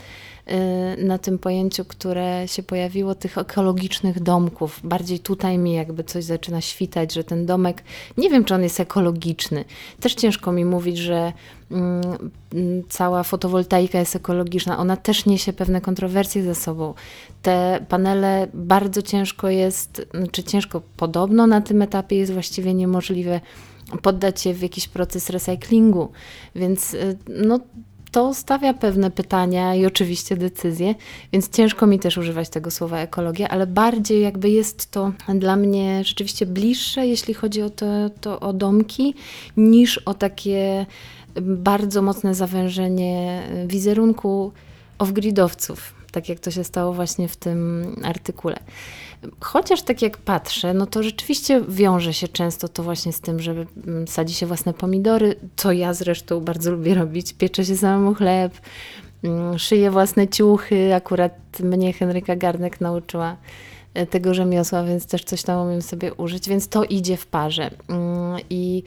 na 0.98 1.18
tym 1.18 1.38
pojęciu, 1.38 1.84
które 1.84 2.48
się 2.48 2.62
pojawiło, 2.62 3.14
tych 3.14 3.38
ekologicznych 3.38 4.20
domków. 4.20 4.80
Bardziej 4.84 5.18
tutaj 5.18 5.58
mi 5.58 5.72
jakby 5.72 6.04
coś 6.04 6.24
zaczyna 6.24 6.60
świtać, 6.60 7.14
że 7.14 7.24
ten 7.24 7.46
domek, 7.46 7.82
nie 8.16 8.30
wiem 8.30 8.44
czy 8.44 8.54
on 8.54 8.62
jest 8.62 8.80
ekologiczny. 8.80 9.64
Też 10.00 10.14
ciężko 10.14 10.52
mi 10.52 10.64
mówić, 10.64 10.98
że 10.98 11.32
mm, 11.70 12.02
mm, 12.54 12.82
cała 12.88 13.22
fotowoltaika 13.22 13.98
jest 13.98 14.16
ekologiczna. 14.16 14.78
Ona 14.78 14.96
też 14.96 15.26
niesie 15.26 15.52
pewne 15.52 15.80
kontrowersje 15.80 16.42
ze 16.42 16.54
sobą. 16.54 16.94
Te 17.42 17.86
panele 17.88 18.48
bardzo 18.54 19.02
ciężko 19.02 19.48
jest, 19.48 20.06
czy 20.32 20.42
ciężko, 20.44 20.82
podobno 20.96 21.46
na 21.46 21.60
tym 21.60 21.82
etapie 21.82 22.16
jest 22.16 22.32
właściwie 22.32 22.74
niemożliwe 22.74 23.40
poddać 24.02 24.40
się 24.40 24.54
w 24.54 24.62
jakiś 24.62 24.88
proces 24.88 25.30
recyklingu. 25.30 26.08
Więc 26.54 26.94
y, 26.94 27.18
no, 27.28 27.60
to 28.12 28.34
stawia 28.34 28.74
pewne 28.74 29.10
pytania 29.10 29.74
i 29.74 29.86
oczywiście 29.86 30.36
decyzje, 30.36 30.94
więc 31.32 31.48
ciężko 31.48 31.86
mi 31.86 31.98
też 31.98 32.18
używać 32.18 32.48
tego 32.48 32.70
słowa 32.70 32.98
ekologia, 32.98 33.48
ale 33.48 33.66
bardziej 33.66 34.22
jakby 34.22 34.50
jest 34.50 34.90
to 34.90 35.12
dla 35.34 35.56
mnie 35.56 36.04
rzeczywiście 36.04 36.46
bliższe, 36.46 37.06
jeśli 37.06 37.34
chodzi 37.34 37.62
o 37.62 37.70
to, 37.70 37.86
to 38.20 38.40
o 38.40 38.52
domki, 38.52 39.14
niż 39.56 39.98
o 39.98 40.14
takie 40.14 40.86
bardzo 41.40 42.02
mocne 42.02 42.34
zawężenie 42.34 43.42
wizerunku 43.66 44.52
off-gridowców, 44.98 45.76
tak 46.12 46.28
jak 46.28 46.40
to 46.40 46.50
się 46.50 46.64
stało 46.64 46.92
właśnie 46.92 47.28
w 47.28 47.36
tym 47.36 47.86
artykule. 48.04 48.58
Chociaż 49.40 49.82
tak 49.82 50.02
jak 50.02 50.16
patrzę, 50.16 50.74
no 50.74 50.86
to 50.86 51.02
rzeczywiście 51.02 51.60
wiąże 51.68 52.14
się 52.14 52.28
często 52.28 52.68
to 52.68 52.82
właśnie 52.82 53.12
z 53.12 53.20
tym, 53.20 53.40
że 53.40 53.52
mm, 53.86 54.08
sadzi 54.08 54.34
się 54.34 54.46
własne 54.46 54.74
pomidory, 54.74 55.36
co 55.56 55.72
ja 55.72 55.94
zresztą 55.94 56.40
bardzo 56.40 56.70
lubię 56.70 56.94
robić. 56.94 57.32
Pieczę 57.32 57.64
się 57.64 57.76
samemu 57.76 58.14
chleb, 58.14 58.52
mm, 59.24 59.58
szyję 59.58 59.90
własne 59.90 60.28
ciuchy. 60.28 60.94
Akurat 60.94 61.60
mnie 61.60 61.92
Henryka 61.92 62.36
Garnek 62.36 62.80
nauczyła 62.80 63.36
e, 63.94 64.06
tego 64.06 64.34
rzemiosła, 64.34 64.84
więc 64.84 65.06
też 65.06 65.24
coś 65.24 65.42
tam 65.42 65.66
umiem 65.66 65.82
sobie 65.82 66.14
użyć, 66.14 66.48
więc 66.48 66.68
to 66.68 66.84
idzie 66.84 67.16
w 67.16 67.26
parze. 67.26 67.70
Mm, 67.88 68.40
I 68.50 68.82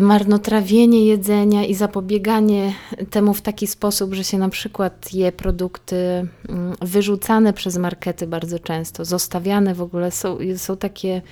marnotrawienie 0.00 1.04
jedzenia 1.06 1.64
i 1.64 1.74
zapobieganie 1.74 2.72
temu 3.10 3.34
w 3.34 3.42
taki 3.42 3.66
sposób, 3.66 4.14
że 4.14 4.24
się 4.24 4.38
na 4.38 4.48
przykład 4.48 5.14
je 5.14 5.32
produkty 5.32 5.96
mm, 5.96 6.74
wyrzucane 6.82 7.52
przez 7.52 7.76
markety 7.76 8.26
bardzo 8.26 8.58
często, 8.58 9.04
zostawiane 9.04 9.74
w 9.74 9.82
ogóle. 9.82 10.10
Są, 10.10 10.38
są 10.56 10.76
takie 10.76 11.22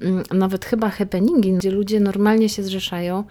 mm, 0.00 0.22
nawet 0.32 0.64
chyba 0.64 0.90
happeningi, 0.90 1.52
gdzie 1.52 1.70
ludzie 1.70 2.00
normalnie 2.00 2.48
się 2.48 2.62
zrzeszają 2.62 3.24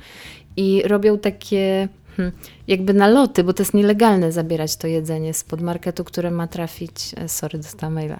i 0.58 0.82
robią 0.86 1.18
takie 1.18 1.88
Hmm. 2.17 2.31
jakby 2.67 2.93
naloty, 2.93 3.43
bo 3.43 3.53
to 3.53 3.63
jest 3.63 3.74
nielegalne 3.74 4.31
zabierać 4.31 4.75
to 4.75 4.88
jedzenie 4.88 5.34
spod 5.34 5.62
marketu, 5.62 6.03
które 6.03 6.31
ma 6.31 6.48
trafić, 6.48 6.91
e, 7.17 7.29
sorry, 7.29 7.60
dostałam 7.60 7.93
maila, 7.93 8.19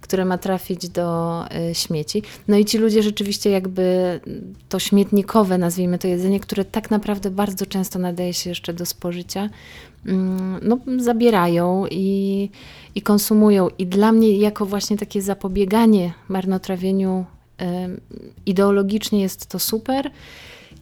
które 0.00 0.24
ma 0.24 0.38
trafić 0.38 0.88
do 0.88 1.44
y, 1.70 1.74
śmieci. 1.74 2.22
No 2.48 2.56
i 2.56 2.64
ci 2.64 2.78
ludzie 2.78 3.02
rzeczywiście 3.02 3.50
jakby 3.50 4.20
to 4.68 4.78
śmietnikowe, 4.78 5.58
nazwijmy 5.58 5.98
to 5.98 6.08
jedzenie, 6.08 6.40
które 6.40 6.64
tak 6.64 6.90
naprawdę 6.90 7.30
bardzo 7.30 7.66
często 7.66 7.98
nadaje 7.98 8.34
się 8.34 8.50
jeszcze 8.50 8.72
do 8.72 8.86
spożycia, 8.86 9.50
mm, 10.06 10.60
no, 10.62 10.78
zabierają 10.98 11.86
i, 11.90 12.50
i 12.94 13.02
konsumują. 13.02 13.68
I 13.78 13.86
dla 13.86 14.12
mnie 14.12 14.38
jako 14.38 14.66
właśnie 14.66 14.96
takie 14.96 15.22
zapobieganie 15.22 16.12
marnotrawieniu 16.28 17.24
ideologicznie 18.46 19.20
jest 19.20 19.46
to 19.46 19.58
super. 19.58 20.10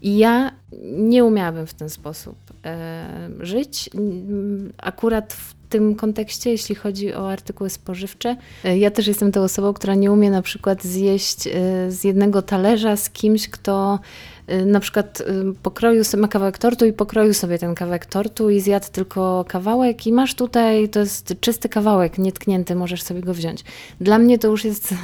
I 0.03 0.19
ja 0.19 0.53
nie 0.83 1.25
umiałabym 1.25 1.67
w 1.67 1.75
ten 1.75 1.91
sposób 1.91 2.37
e, 2.65 3.31
żyć. 3.41 3.91
Akurat 4.79 5.33
w 5.33 5.55
tym 5.69 5.95
kontekście, 5.95 6.51
jeśli 6.51 6.75
chodzi 6.75 7.15
o 7.15 7.31
artykuły 7.31 7.71
spożywcze, 7.71 8.37
e, 8.65 8.79
ja 8.79 8.91
też 8.91 9.07
jestem 9.07 9.33
tą 9.33 9.43
osobą, 9.43 9.73
która 9.73 9.95
nie 9.95 10.13
umie 10.13 10.31
na 10.31 10.43
przykład 10.43 10.85
zjeść 10.85 11.47
e, 11.47 11.51
z 11.91 12.05
jednego 12.05 12.43
talerza 12.43 12.97
z 12.97 13.11
kimś, 13.11 13.49
kto 13.49 13.99
na 14.67 14.81
przykład 14.81 15.21
y, 15.21 15.25
pokroił 15.63 16.05
sobie 16.05 16.29
kawałek 16.29 16.59
tortu 16.59 16.87
i 16.87 16.93
pokroił 16.93 17.35
sobie 17.35 17.59
ten 17.59 17.75
kawałek 17.75 18.07
tortu 18.07 18.51
i 18.51 18.61
zjadł 18.61 18.87
tylko 18.93 19.45
kawałek 19.49 20.07
i 20.07 20.13
masz 20.13 20.35
tutaj, 20.35 20.89
to 20.89 21.01
jest 21.01 21.35
czysty 21.41 21.69
kawałek, 21.69 22.19
nietknięty, 22.19 22.75
możesz 22.75 23.03
sobie 23.03 23.21
go 23.21 23.35
wziąć. 23.35 23.65
Dla 24.01 24.19
mnie 24.19 24.39
to 24.39 24.49
już 24.49 24.65
jest 24.65 24.93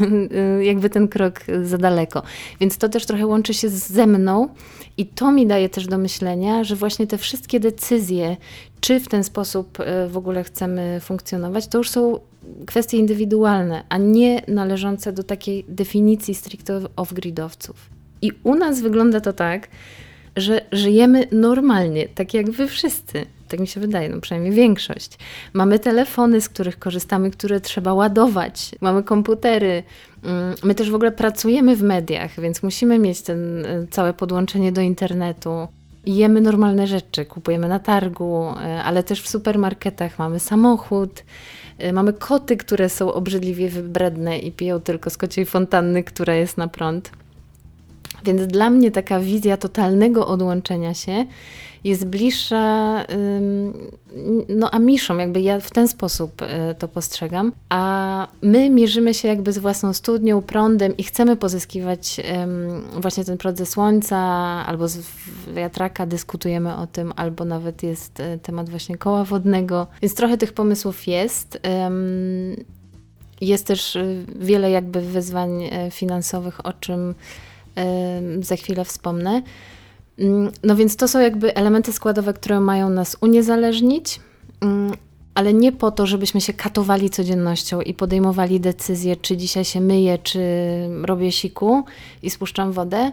y, 0.59 0.65
jakby 0.65 0.91
ten 0.91 1.09
krok 1.09 1.41
za 1.63 1.79
daleko. 1.79 2.23
Więc 2.61 2.79
to 2.79 2.89
też 2.89 3.07
trochę 3.07 3.27
łączy 3.27 3.55
się 3.55 3.69
ze 3.69 4.07
mną 4.07 4.49
i 4.97 5.07
to 5.07 5.33
mi 5.33 5.47
daje 5.47 5.69
też 5.69 5.87
do 5.87 5.99
myślenia, 5.99 6.65
że 6.65 6.77
właśnie 6.77 7.07
te 7.07 7.19
wszystkie 7.19 7.61
decyzje, 7.61 8.37
czy 8.81 9.01
w 9.01 9.09
ten 9.09 9.25
sposób 9.25 9.79
w 10.09 10.17
ogóle 10.17 10.45
chcemy 10.45 11.01
funkcjonować, 11.01 11.67
to 11.67 11.79
już 11.79 11.91
są 11.91 12.19
kwestie 12.67 12.99
indywidualne, 12.99 13.85
a 13.89 13.99
nie 13.99 14.43
należące 14.49 15.13
do 15.13 15.23
takiej 15.23 15.65
definicji 15.69 16.35
stricte 16.35 16.81
off-gridowców. 16.97 17.94
I 18.25 18.33
u 18.43 18.55
nas 18.55 18.81
wygląda 18.81 19.21
to 19.21 19.33
tak, 19.33 19.69
że 20.37 20.61
żyjemy 20.73 21.27
normalnie, 21.33 22.09
tak 22.09 22.35
jak 22.35 22.51
wy 22.51 22.69
wszyscy. 22.69 23.27
Tak 23.49 23.61
mi 23.61 23.67
się 23.67 23.81
wydaje, 23.81 24.09
no 24.09 24.21
przynajmniej 24.21 24.53
większość. 24.53 25.19
Mamy 25.53 25.79
telefony, 25.79 26.41
z 26.41 26.49
których 26.49 26.79
korzystamy, 26.79 27.31
które 27.31 27.61
trzeba 27.61 27.95
ładować. 27.95 28.75
Mamy 28.81 29.03
komputery. 29.03 29.83
Mm, 30.25 30.55
my 30.63 30.75
też 30.75 30.91
w 30.91 30.95
ogóle 30.95 31.13
pracujemy 31.13 31.77
w 31.77 31.83
mediach, 31.83 32.41
więc 32.41 32.63
musimy 32.63 32.99
mieć 32.99 33.23
ten 33.23 33.67
e, 33.67 33.87
całe 33.91 34.13
podłączenie 34.13 34.73
do 34.73 34.81
internetu. 34.81 35.69
jemy 36.07 36.41
normalne 36.41 36.87
rzeczy, 36.87 37.25
kupujemy 37.25 37.69
na 37.69 37.79
targu, 37.79 38.45
e, 38.47 38.83
ale 38.85 39.03
też 39.03 39.23
w 39.23 39.29
supermarketach 39.29 40.19
mamy 40.19 40.41
samochód, 40.41 41.25
e, 41.79 41.93
mamy 41.93 42.13
koty, 42.13 42.57
które 42.57 42.89
są 42.89 43.13
obrzydliwie 43.13 43.69
wybredne 43.69 44.39
i 44.39 44.53
piją 44.53 44.81
tylko 44.81 45.11
z 45.11 45.17
kociej 45.17 45.47
fontanny, 45.47 46.05
która 46.05 46.35
jest 46.35 46.57
na 46.57 46.69
prąd. 46.69 47.11
Więc 48.25 48.47
dla 48.47 48.71
mnie 48.71 48.91
taka 48.91 49.21
wizja 49.21 49.57
totalnego 49.57 50.27
odłączenia 50.27 50.95
się 50.95 51.25
jest 51.85 52.07
bliższa 52.07 53.05
no, 54.49 54.71
Amiszom, 54.71 55.19
jakby 55.19 55.41
ja 55.41 55.61
w 55.61 55.71
ten 55.71 55.89
sposób 55.89 56.43
e, 56.43 56.75
to 56.75 56.89
postrzegam, 56.89 57.53
a 57.69 58.29
my 58.43 58.71
mierzymy 58.71 59.15
się 59.15 59.29
jakby 59.29 59.53
z 59.53 59.59
własną 59.59 59.93
studnią, 59.93 60.43
prądem 60.43 60.97
i 60.97 61.03
chcemy 61.03 61.37
pozyskiwać 61.37 62.21
właśnie 63.01 63.25
ten 63.25 63.39
prąd 63.39 63.59
ze 63.59 63.67
słońca 63.67 64.17
albo 64.67 64.89
z 64.89 64.99
wiatraka, 65.55 66.07
dyskutujemy 66.07 66.77
o 66.77 66.87
tym, 66.87 67.13
albo 67.17 67.45
nawet 67.45 67.83
jest 67.83 68.21
e, 68.21 68.39
temat 68.39 68.71
właśnie 68.71 68.99
koła 68.99 69.25
wodnego, 69.25 69.87
więc 70.03 70.15
trochę 70.15 70.39
tych 70.39 70.53
pomysłów 70.53 71.07
jest. 71.07 71.61
Jest 73.41 73.67
też 73.67 73.97
e, 73.97 74.07
wiele 74.37 74.71
jakby 74.71 75.01
wyzwań 75.01 75.71
finansowych, 75.91 76.67
o 76.67 76.73
czym 76.73 77.15
za 78.41 78.57
chwilę 78.57 78.85
wspomnę. 78.85 79.43
Mm, 80.19 80.53
no 80.63 80.77
więc 80.77 80.97
to 80.97 81.09
są 81.09 81.21
jakby 81.21 81.55
elementy 81.55 81.93
składowe, 81.93 82.33
które 82.33 82.61
mają 82.61 82.91
nas 82.91 83.17
uniezależnić, 83.21 84.21
mm, 84.61 84.93
ale 85.35 85.55
nie 85.55 85.73
po 85.73 85.91
to, 85.91 86.07
żebyśmy 86.07 86.41
się 86.41 86.53
katowali 86.53 87.11
codziennością 87.11 87.81
i 87.81 87.95
podejmowali 87.95 88.61
decyzje, 88.61 89.17
czy 89.17 89.37
dzisiaj 89.37 89.65
się 89.65 89.81
myję, 89.81 90.19
czy 90.19 90.41
robię 91.03 91.33
siku 91.33 91.85
i 92.23 92.31
spuszczam 92.31 92.73
wodę. 92.73 93.13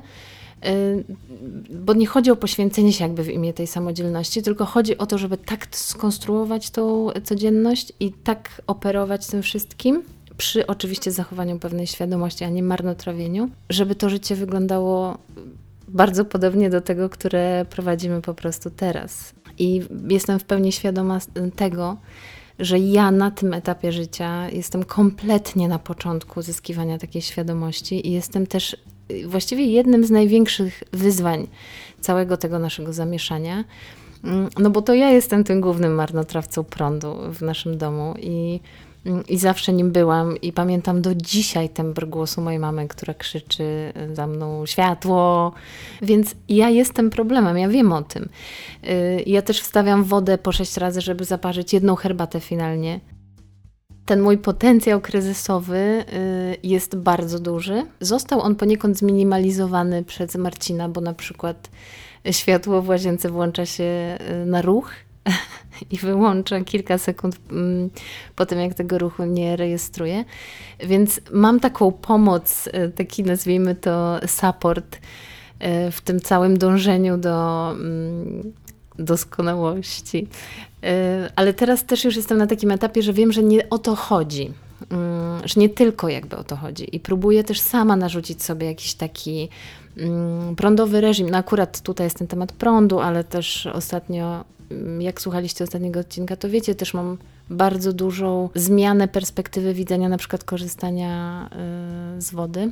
Bo 1.69 1.93
nie 1.93 2.07
chodzi 2.07 2.31
o 2.31 2.35
poświęcenie 2.35 2.93
się 2.93 3.03
jakby 3.03 3.23
w 3.23 3.29
imię 3.29 3.53
tej 3.53 3.67
samodzielności, 3.67 4.41
tylko 4.41 4.65
chodzi 4.65 4.97
o 4.97 5.05
to, 5.05 5.17
żeby 5.17 5.37
tak 5.37 5.67
skonstruować 5.71 6.69
tą 6.69 7.09
codzienność 7.23 7.93
i 7.99 8.11
tak 8.11 8.61
operować 8.67 9.27
tym 9.27 9.41
wszystkim, 9.41 10.03
przy 10.41 10.67
oczywiście 10.67 11.11
zachowaniu 11.11 11.59
pewnej 11.59 11.87
świadomości, 11.87 12.43
a 12.43 12.49
nie 12.49 12.63
marnotrawieniu, 12.63 13.49
żeby 13.69 13.95
to 13.95 14.09
życie 14.09 14.35
wyglądało 14.35 15.17
bardzo 15.87 16.25
podobnie 16.25 16.69
do 16.69 16.81
tego, 16.81 17.09
które 17.09 17.65
prowadzimy 17.69 18.21
po 18.21 18.33
prostu 18.33 18.69
teraz. 18.69 19.33
I 19.57 19.81
jestem 20.09 20.39
w 20.39 20.43
pełni 20.43 20.71
świadoma 20.71 21.19
tego, 21.55 21.97
że 22.59 22.79
ja 22.79 23.11
na 23.11 23.31
tym 23.31 23.53
etapie 23.53 23.91
życia 23.91 24.49
jestem 24.49 24.83
kompletnie 24.83 25.67
na 25.67 25.79
początku 25.79 26.41
zyskiwania 26.41 26.97
takiej 26.97 27.21
świadomości 27.21 28.07
i 28.07 28.11
jestem 28.11 28.47
też 28.47 28.77
y, 29.11 29.27
właściwie 29.27 29.65
jednym 29.65 30.05
z 30.05 30.11
największych 30.11 30.83
wyzwań 30.93 31.47
całego 31.99 32.37
tego 32.37 32.59
naszego 32.59 32.93
zamieszania. 32.93 33.63
Mm, 34.23 34.49
no 34.59 34.69
bo 34.69 34.81
to 34.81 34.93
ja 34.93 35.09
jestem 35.09 35.43
tym 35.43 35.61
głównym 35.61 35.95
marnotrawcą 35.95 36.63
prądu 36.63 37.15
w 37.33 37.41
naszym 37.41 37.77
domu 37.77 38.15
i 38.19 38.59
i 39.27 39.37
zawsze 39.37 39.73
nim 39.73 39.91
byłam 39.91 40.37
i 40.41 40.53
pamiętam 40.53 41.01
do 41.01 41.15
dzisiaj 41.15 41.69
tembr 41.69 42.07
głosu 42.07 42.41
mojej 42.41 42.59
mamy, 42.59 42.87
która 42.87 43.13
krzyczy 43.13 43.93
za 44.13 44.27
mną 44.27 44.65
światło. 44.65 45.51
Więc 46.01 46.35
ja 46.49 46.69
jestem 46.69 47.09
problemem, 47.09 47.57
ja 47.57 47.69
wiem 47.69 47.93
o 47.93 48.01
tym. 48.01 48.29
Y, 48.83 49.23
ja 49.25 49.41
też 49.41 49.61
wstawiam 49.61 50.03
wodę 50.03 50.37
po 50.37 50.51
sześć 50.51 50.77
razy, 50.77 51.01
żeby 51.01 51.25
zaparzyć 51.25 51.73
jedną 51.73 51.95
herbatę 51.95 52.39
finalnie. 52.39 52.99
Ten 54.05 54.21
mój 54.21 54.37
potencjał 54.37 55.01
kryzysowy 55.01 55.77
y, 55.77 56.57
jest 56.63 56.95
bardzo 56.95 57.39
duży. 57.39 57.85
Został 57.99 58.41
on 58.41 58.55
poniekąd 58.55 58.97
zminimalizowany 58.97 60.03
przez 60.03 60.35
Marcina, 60.35 60.89
bo 60.89 61.01
na 61.01 61.13
przykład 61.13 61.69
światło 62.31 62.81
w 62.81 62.89
łazience 62.89 63.29
włącza 63.29 63.65
się 63.65 64.17
y, 64.43 64.45
na 64.45 64.61
ruch 64.61 64.91
i 65.91 65.97
wyłączę 65.97 66.63
kilka 66.63 66.97
sekund 66.97 67.39
mm, 67.51 67.89
po 68.35 68.45
tym, 68.45 68.59
jak 68.59 68.73
tego 68.73 68.97
ruchu 68.97 69.23
nie 69.23 69.55
rejestruję. 69.55 70.25
Więc 70.79 71.21
mam 71.31 71.59
taką 71.59 71.91
pomoc, 71.91 72.69
e, 72.73 72.89
taki 72.89 73.23
nazwijmy 73.23 73.75
to 73.75 74.19
support 74.27 74.97
e, 75.59 75.91
w 75.91 76.01
tym 76.01 76.19
całym 76.19 76.57
dążeniu 76.57 77.17
do 77.17 77.71
mm, 77.71 78.53
doskonałości. 78.99 80.27
E, 80.83 81.29
ale 81.35 81.53
teraz 81.53 81.85
też 81.85 82.05
już 82.05 82.15
jestem 82.15 82.37
na 82.37 82.47
takim 82.47 82.71
etapie, 82.71 83.03
że 83.03 83.13
wiem, 83.13 83.31
że 83.31 83.43
nie 83.43 83.69
o 83.69 83.77
to 83.77 83.95
chodzi. 83.95 84.51
Mm, 84.89 85.47
że 85.47 85.59
nie 85.59 85.69
tylko 85.69 86.09
jakby 86.09 86.37
o 86.37 86.43
to 86.43 86.55
chodzi. 86.55 86.95
I 86.95 86.99
próbuję 86.99 87.43
też 87.43 87.59
sama 87.59 87.95
narzucić 87.95 88.43
sobie 88.43 88.67
jakiś 88.67 88.93
taki 88.93 89.49
prądowy 90.57 91.01
reżim. 91.01 91.29
No 91.29 91.37
akurat 91.37 91.81
tutaj 91.81 92.05
jest 92.05 92.17
ten 92.17 92.27
temat 92.27 92.51
prądu, 92.51 92.99
ale 92.99 93.23
też 93.23 93.67
ostatnio 93.67 94.43
Mm, 94.71 95.01
jak 95.01 95.21
słuchaliście 95.21 95.63
ostatniego 95.63 95.99
odcinka, 95.99 96.35
to 96.35 96.49
wiecie, 96.49 96.75
też 96.75 96.93
mam 96.93 97.17
bardzo 97.49 97.93
dużą 97.93 98.49
zmianę 98.55 99.07
perspektywy 99.07 99.73
widzenia, 99.73 100.09
na 100.09 100.17
przykład 100.17 100.43
korzystania 100.43 101.49
y, 102.17 102.21
z 102.21 102.31
wody. 102.31 102.71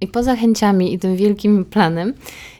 I 0.00 0.08
poza 0.08 0.36
chęciami 0.36 0.94
i 0.94 0.98
tym 0.98 1.16
wielkim 1.16 1.64
planem 1.64 2.14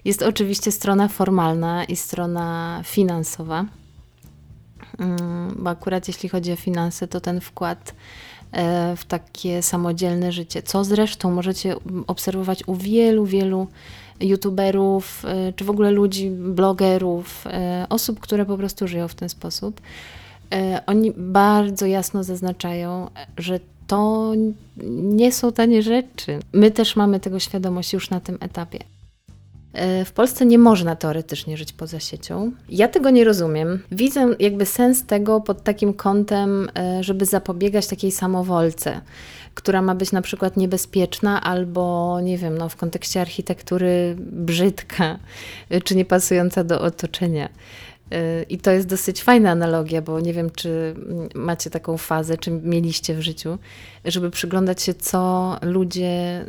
jest 0.04 0.22
oczywiście 0.22 0.72
strona 0.72 1.08
formalna 1.08 1.84
i 1.84 1.96
strona 1.96 2.80
finansowa. 2.84 3.64
Mm, 4.98 5.54
bo 5.58 5.70
akurat 5.70 6.08
jeśli 6.08 6.28
chodzi 6.28 6.52
o 6.52 6.56
finanse, 6.56 7.08
to 7.08 7.20
ten 7.20 7.40
wkład 7.40 7.94
w 8.96 9.04
takie 9.08 9.62
samodzielne 9.62 10.32
życie, 10.32 10.62
co 10.62 10.84
zresztą 10.84 11.30
możecie 11.30 11.74
obserwować 12.06 12.68
u 12.68 12.74
wielu, 12.74 13.26
wielu 13.26 13.66
youtuberów, 14.20 15.24
e, 15.24 15.52
czy 15.52 15.64
w 15.64 15.70
ogóle 15.70 15.90
ludzi, 15.90 16.30
blogerów, 16.30 17.46
e, 17.46 17.86
osób, 17.88 18.20
które 18.20 18.46
po 18.46 18.56
prostu 18.56 18.88
żyją 18.88 19.08
w 19.08 19.14
ten 19.14 19.28
sposób, 19.28 19.80
e, 20.52 20.82
oni 20.86 21.12
bardzo 21.16 21.86
jasno 21.86 22.24
zaznaczają, 22.24 23.10
że 23.38 23.60
to 23.86 24.32
nie 24.92 25.32
są 25.32 25.52
tanie 25.52 25.82
rzeczy. 25.82 26.38
My 26.52 26.70
też 26.70 26.96
mamy 26.96 27.20
tego 27.20 27.38
świadomość 27.38 27.92
już 27.92 28.10
na 28.10 28.20
tym 28.20 28.38
etapie. 28.40 28.78
W 30.04 30.12
Polsce 30.12 30.46
nie 30.46 30.58
można 30.58 30.96
teoretycznie 30.96 31.56
żyć 31.56 31.72
poza 31.72 32.00
siecią. 32.00 32.52
Ja 32.68 32.88
tego 32.88 33.10
nie 33.10 33.24
rozumiem. 33.24 33.82
Widzę 33.92 34.34
jakby 34.38 34.66
sens 34.66 35.06
tego 35.06 35.40
pod 35.40 35.62
takim 35.62 35.94
kątem, 35.94 36.70
żeby 37.00 37.26
zapobiegać 37.26 37.86
takiej 37.86 38.12
samowolce 38.12 39.00
która 39.54 39.82
ma 39.82 39.94
być 39.94 40.12
na 40.12 40.22
przykład 40.22 40.56
niebezpieczna 40.56 41.40
albo, 41.40 42.18
nie 42.22 42.38
wiem, 42.38 42.58
no, 42.58 42.68
w 42.68 42.76
kontekście 42.76 43.20
architektury 43.20 44.16
brzydka, 44.18 45.18
czy 45.84 45.96
niepasująca 45.96 46.64
do 46.64 46.80
otoczenia. 46.80 47.48
I 48.48 48.58
to 48.58 48.70
jest 48.70 48.86
dosyć 48.86 49.22
fajna 49.22 49.50
analogia, 49.50 50.02
bo 50.02 50.20
nie 50.20 50.32
wiem, 50.32 50.50
czy 50.50 50.94
macie 51.34 51.70
taką 51.70 51.96
fazę, 51.96 52.38
czy 52.38 52.50
mieliście 52.50 53.14
w 53.14 53.20
życiu, 53.20 53.58
żeby 54.04 54.30
przyglądać 54.30 54.82
się, 54.82 54.94
co 54.94 55.56
ludzie 55.62 56.44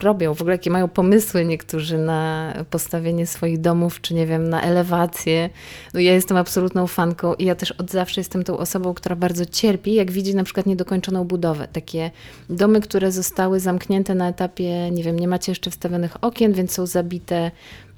robią, 0.00 0.34
w 0.34 0.40
ogóle 0.40 0.54
jakie 0.54 0.70
mają 0.70 0.88
pomysły 0.88 1.44
niektórzy 1.44 1.98
na 1.98 2.52
postawienie 2.70 3.26
swoich 3.26 3.60
domów, 3.60 4.00
czy 4.00 4.14
nie 4.14 4.26
wiem, 4.26 4.48
na 4.48 4.62
elewację. 4.62 5.50
No 5.94 6.00
ja 6.00 6.14
jestem 6.14 6.36
absolutną 6.36 6.86
fanką 6.86 7.34
i 7.34 7.44
ja 7.44 7.54
też 7.54 7.72
od 7.72 7.90
zawsze 7.90 8.20
jestem 8.20 8.44
tą 8.44 8.58
osobą, 8.58 8.94
która 8.94 9.16
bardzo 9.16 9.46
cierpi, 9.46 9.94
jak 9.94 10.10
widzi 10.10 10.34
na 10.34 10.44
przykład 10.44 10.66
niedokończoną 10.66 11.24
budowę. 11.24 11.68
Takie 11.72 12.10
domy, 12.50 12.80
które 12.80 13.12
zostały 13.12 13.60
zamknięte 13.60 14.14
na 14.14 14.28
etapie, 14.28 14.90
nie 14.90 15.02
wiem, 15.02 15.18
nie 15.18 15.28
macie 15.28 15.52
jeszcze 15.52 15.70
wstawionych 15.70 16.24
okien, 16.24 16.52
więc 16.52 16.72
są 16.72 16.86
zabite 16.86 17.50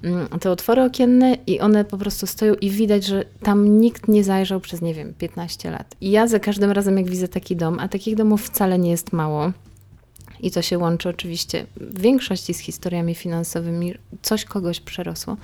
mm, 0.03 0.27
te 0.39 0.51
otwory 0.51 0.83
okienne 0.83 1.37
i 1.47 1.59
one 1.59 1.85
po 1.85 1.97
prostu 1.97 2.27
stoją 2.27 2.53
i 2.53 2.69
widać, 2.69 3.05
że 3.05 3.25
tam 3.43 3.79
nikt 3.79 4.07
nie 4.07 4.23
zajrzał 4.23 4.59
przez, 4.59 4.81
nie 4.81 4.93
wiem, 4.93 5.13
15 5.17 5.71
lat. 5.71 5.95
I 6.01 6.11
ja 6.11 6.27
za 6.27 6.39
każdym 6.39 6.71
razem, 6.71 6.97
jak 6.97 7.09
widzę 7.09 7.27
taki 7.27 7.55
dom, 7.55 7.79
a 7.79 7.87
takich 7.87 8.15
domów 8.15 8.45
wcale 8.45 8.79
nie 8.79 8.91
jest 8.91 9.13
mało, 9.13 9.51
i 10.39 10.51
to 10.51 10.61
się 10.61 10.77
łączy 10.77 11.09
oczywiście 11.09 11.65
w 11.75 12.01
większości 12.01 12.53
z 12.53 12.59
historiami 12.59 13.15
finansowymi, 13.15 13.93
coś 14.21 14.45
kogoś 14.45 14.79
przerosło, 14.79 15.37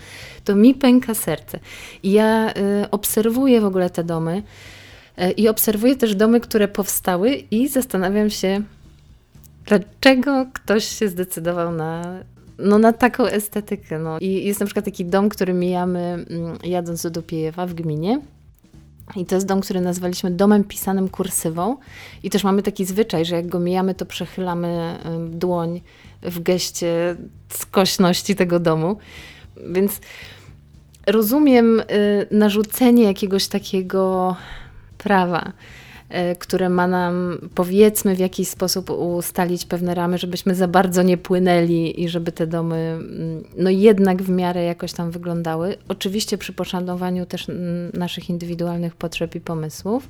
to 0.44 0.56
mi 0.56 0.74
pęka 0.74 1.14
serce. 1.14 1.60
I 2.04 2.12
ja 2.12 2.54
y, 2.84 2.90
obserwuję 2.92 3.62
w 3.62 3.66
ogóle 3.66 3.90
te 3.90 4.04
domy 4.04 4.44
y, 5.22 5.32
i 5.32 5.48
obserwuję 5.48 5.96
też 5.96 6.16
domy, 6.16 6.40
które 6.40 6.68
powstały 6.68 7.36
i 7.52 7.68
zastanawiam 7.68 8.30
się, 8.30 8.62
dlaczego 9.66 10.46
ktoś 10.54 10.86
się 10.86 11.08
zdecydował 11.08 11.72
na 11.72 12.20
no, 12.64 12.80
na 12.80 12.94
taką 12.94 13.26
estetykę. 13.26 14.00
No. 14.00 14.20
I 14.20 14.46
jest 14.46 14.60
na 14.60 14.66
przykład 14.66 14.86
taki 14.86 15.06
dom, 15.06 15.30
który 15.30 15.54
mijamy 15.54 16.00
mm, 16.00 16.58
jadąc 16.64 17.04
do 17.04 17.10
Dupiejewa 17.10 17.68
w 17.68 17.74
gminie. 17.74 18.22
I 19.16 19.26
to 19.26 19.36
jest 19.36 19.48
dom, 19.48 19.62
który 19.62 19.82
nazwaliśmy 19.82 20.32
domem 20.32 20.64
pisanym 20.64 21.10
kursywą. 21.10 21.78
I 22.24 22.30
też 22.30 22.44
mamy 22.44 22.64
taki 22.64 22.86
zwyczaj, 22.86 23.26
że 23.26 23.36
jak 23.36 23.48
go 23.48 23.60
mijamy, 23.60 23.96
to 23.96 24.06
przechylamy 24.06 24.98
dłoń 25.30 25.82
w 26.22 26.40
geście 26.40 27.16
skośności 27.50 28.36
tego 28.36 28.60
domu. 28.60 28.98
Więc 29.72 30.02
rozumiem 31.08 31.80
y, 31.80 31.84
narzucenie 32.32 33.04
jakiegoś 33.04 33.48
takiego 33.48 34.36
prawa 34.98 35.54
które 36.40 36.70
ma 36.70 36.88
nam 36.88 37.38
powiedzmy 37.56 38.16
w 38.16 38.20
jakiś 38.20 38.48
sposób 38.48 38.90
ustalić 38.90 39.66
pewne 39.66 39.96
ramy, 39.96 40.18
żebyśmy 40.18 40.56
za 40.56 40.68
bardzo 40.68 41.04
nie 41.04 41.18
płynęli 41.18 42.02
i 42.04 42.10
żeby 42.10 42.32
te 42.32 42.48
domy 42.48 42.76
mm, 42.76 43.44
no 43.58 43.70
jednak 43.70 44.24
w 44.24 44.30
miarę 44.30 44.64
jakoś 44.64 44.94
tam 44.94 45.12
wyglądały. 45.12 45.76
Oczywiście 45.88 46.38
przy 46.38 46.54
poszanowaniu 46.54 47.26
też 47.26 47.50
mm, 47.50 47.92
naszych 47.94 48.30
indywidualnych 48.30 48.96
potrzeb 48.96 49.36
i 49.36 49.42
pomysłów. 49.42 50.10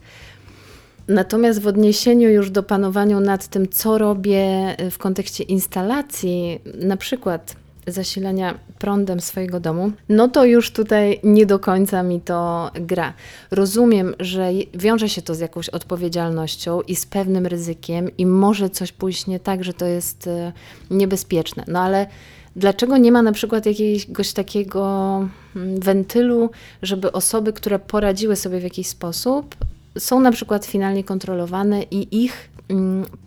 Natomiast 1.07 1.61
w 1.61 1.67
odniesieniu 1.67 2.29
już 2.29 2.51
do 2.51 2.63
panowania 2.63 3.19
nad 3.19 3.47
tym, 3.47 3.69
co 3.69 3.97
robię 3.97 4.75
w 4.91 4.97
kontekście 4.97 5.43
instalacji, 5.43 6.59
na 6.75 6.97
przykład 6.97 7.55
zasilania 7.87 8.57
prądem 8.79 9.19
swojego 9.19 9.59
domu, 9.59 9.91
no 10.09 10.27
to 10.27 10.45
już 10.45 10.71
tutaj 10.71 11.19
nie 11.23 11.45
do 11.45 11.59
końca 11.59 12.03
mi 12.03 12.21
to 12.21 12.71
gra. 12.73 13.13
Rozumiem, 13.51 14.15
że 14.19 14.49
wiąże 14.73 15.09
się 15.09 15.21
to 15.21 15.35
z 15.35 15.39
jakąś 15.39 15.69
odpowiedzialnością 15.69 16.81
i 16.81 16.95
z 16.95 17.05
pewnym 17.05 17.45
ryzykiem 17.45 18.17
i 18.17 18.25
może 18.25 18.69
coś 18.69 18.91
pójść 18.91 19.27
nie 19.27 19.39
tak, 19.39 19.63
że 19.63 19.73
to 19.73 19.85
jest 19.85 20.27
e, 20.27 20.53
niebezpieczne. 20.91 21.63
No 21.67 21.79
ale 21.79 22.07
dlaczego 22.55 22.97
nie 22.97 23.11
ma 23.11 23.21
na 23.21 23.31
przykład 23.31 23.65
jakiegoś 23.65 24.33
takiego 24.33 25.15
mm, 25.55 25.79
wentylu, 25.79 26.49
żeby 26.81 27.11
osoby, 27.11 27.53
które 27.53 27.79
poradziły 27.79 28.35
sobie 28.35 28.59
w 28.59 28.63
jakiś 28.63 28.87
sposób, 28.87 29.55
są 29.97 30.19
na 30.19 30.31
przykład 30.31 30.65
finalnie 30.65 31.03
kontrolowane 31.03 31.83
i 31.83 32.23
ich 32.23 32.49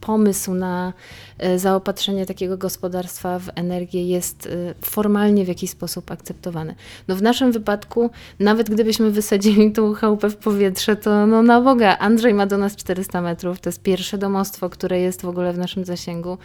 pomysł 0.00 0.54
na 0.54 0.92
e, 1.38 1.58
zaopatrzenie 1.58 2.26
takiego 2.26 2.58
gospodarstwa 2.58 3.38
w 3.38 3.50
energię 3.54 4.08
jest 4.08 4.46
e, 4.46 4.74
formalnie 4.84 5.44
w 5.44 5.48
jakiś 5.48 5.70
sposób 5.70 6.10
akceptowany. 6.10 6.74
No 7.08 7.16
w 7.16 7.22
naszym 7.22 7.52
wypadku, 7.52 8.10
nawet 8.40 8.70
gdybyśmy 8.70 9.10
wysadzili 9.10 9.72
tą 9.72 9.94
chałupę 9.94 10.30
w 10.30 10.36
powietrze, 10.36 10.96
to 10.96 11.26
no 11.26 11.42
na 11.42 11.60
Boga, 11.60 11.98
Andrzej 11.98 12.34
ma 12.34 12.46
do 12.46 12.58
nas 12.58 12.76
400 12.76 13.22
metrów, 13.22 13.60
to 13.60 13.68
jest 13.68 13.82
pierwsze 13.82 14.18
domostwo, 14.18 14.70
które 14.70 15.00
jest 15.00 15.22
w 15.22 15.28
ogóle 15.28 15.52
w 15.52 15.58
naszym 15.58 15.84
zasięgu. 15.84 16.38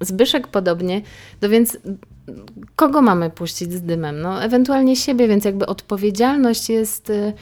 Zbyszek 0.00 0.48
podobnie, 0.48 1.02
no 1.42 1.48
więc 1.48 1.78
kogo 2.76 3.02
mamy 3.02 3.30
puścić 3.30 3.72
z 3.72 3.82
dymem? 3.82 4.20
No 4.20 4.42
ewentualnie 4.42 4.96
siebie, 4.96 5.28
więc 5.28 5.44
jakby 5.44 5.66
odpowiedzialność 5.66 6.68
jest 6.68 7.10
e, 7.10 7.32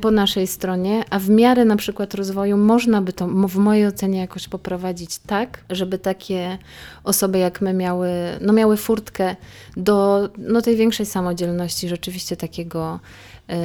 po 0.00 0.10
naszej 0.10 0.46
stronie, 0.46 1.04
a 1.10 1.18
w 1.18 1.28
miarę 1.28 1.64
na 1.64 1.76
przykład 1.76 2.14
rozwoju 2.14 2.56
można 2.56 3.02
by 3.02 3.12
to 3.12 3.26
w 3.28 3.56
mojej 3.56 3.86
ocenie 3.86 4.18
jakoś 4.18 4.48
poprowadzić 4.48 5.18
tak, 5.18 5.64
żeby 5.70 5.98
takie 5.98 6.58
osoby 7.04 7.38
jak 7.38 7.60
my 7.60 7.72
miały, 7.72 8.08
no 8.40 8.52
miały 8.52 8.76
furtkę 8.76 9.36
do 9.76 10.28
no, 10.38 10.62
tej 10.62 10.76
większej 10.76 11.06
samodzielności, 11.06 11.88
rzeczywiście 11.88 12.36
takiego 12.36 13.00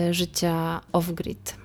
y, 0.09 0.13
życia 0.13 0.81
off-grid. 0.93 1.60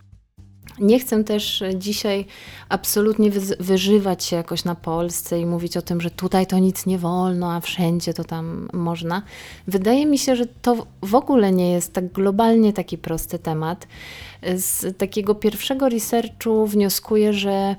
Nie 0.80 0.98
chcę 0.98 1.24
też 1.24 1.62
dzisiaj 1.74 2.26
absolutnie 2.68 3.30
wyżywać 3.60 4.24
się 4.24 4.36
jakoś 4.36 4.64
na 4.64 4.74
Polsce 4.74 5.40
i 5.40 5.46
mówić 5.46 5.76
o 5.76 5.82
tym, 5.82 6.00
że 6.00 6.10
tutaj 6.10 6.46
to 6.46 6.58
nic 6.58 6.86
nie 6.86 6.98
wolno, 6.98 7.52
a 7.52 7.60
wszędzie 7.60 8.14
to 8.14 8.24
tam 8.24 8.68
można. 8.72 9.22
Wydaje 9.66 10.06
mi 10.06 10.18
się, 10.18 10.36
że 10.36 10.46
to 10.62 10.86
w 11.02 11.14
ogóle 11.14 11.52
nie 11.52 11.72
jest 11.72 11.92
tak 11.92 12.12
globalnie 12.12 12.72
taki 12.72 12.98
prosty 12.98 13.38
temat. 13.38 13.86
Z 14.56 14.98
takiego 14.98 15.34
pierwszego 15.34 15.88
researchu 15.88 16.66
wnioskuję, 16.66 17.32
że 17.32 17.76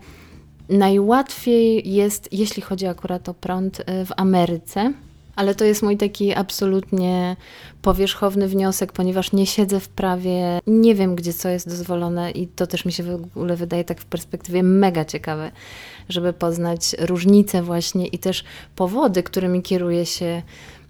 najłatwiej 0.69 1.93
jest, 1.93 2.33
jeśli 2.33 2.61
chodzi 2.61 2.87
akurat 2.87 3.29
o 3.29 3.33
prąd, 3.33 3.81
w 3.87 4.09
Ameryce 4.17 4.93
ale 5.37 5.55
to 5.55 5.65
jest 5.65 5.83
mój 5.83 5.97
taki 5.97 6.33
absolutnie 6.33 7.35
powierzchowny 7.81 8.47
wniosek, 8.47 8.91
ponieważ 8.91 9.31
nie 9.31 9.45
siedzę 9.45 9.79
w 9.79 9.89
prawie, 9.89 10.59
nie 10.67 10.95
wiem 10.95 11.15
gdzie 11.15 11.33
co 11.33 11.49
jest 11.49 11.69
dozwolone 11.69 12.31
i 12.31 12.47
to 12.47 12.67
też 12.67 12.85
mi 12.85 12.91
się 12.91 13.03
w 13.03 13.15
ogóle 13.15 13.55
wydaje 13.55 13.83
tak 13.83 14.01
w 14.01 14.05
perspektywie 14.05 14.63
mega 14.63 15.05
ciekawe, 15.05 15.51
żeby 16.09 16.33
poznać 16.33 16.95
różnice 16.99 17.63
właśnie 17.63 18.07
i 18.07 18.19
też 18.19 18.43
powody, 18.75 19.23
którymi 19.23 19.61
kieruje 19.61 20.05
się 20.05 20.41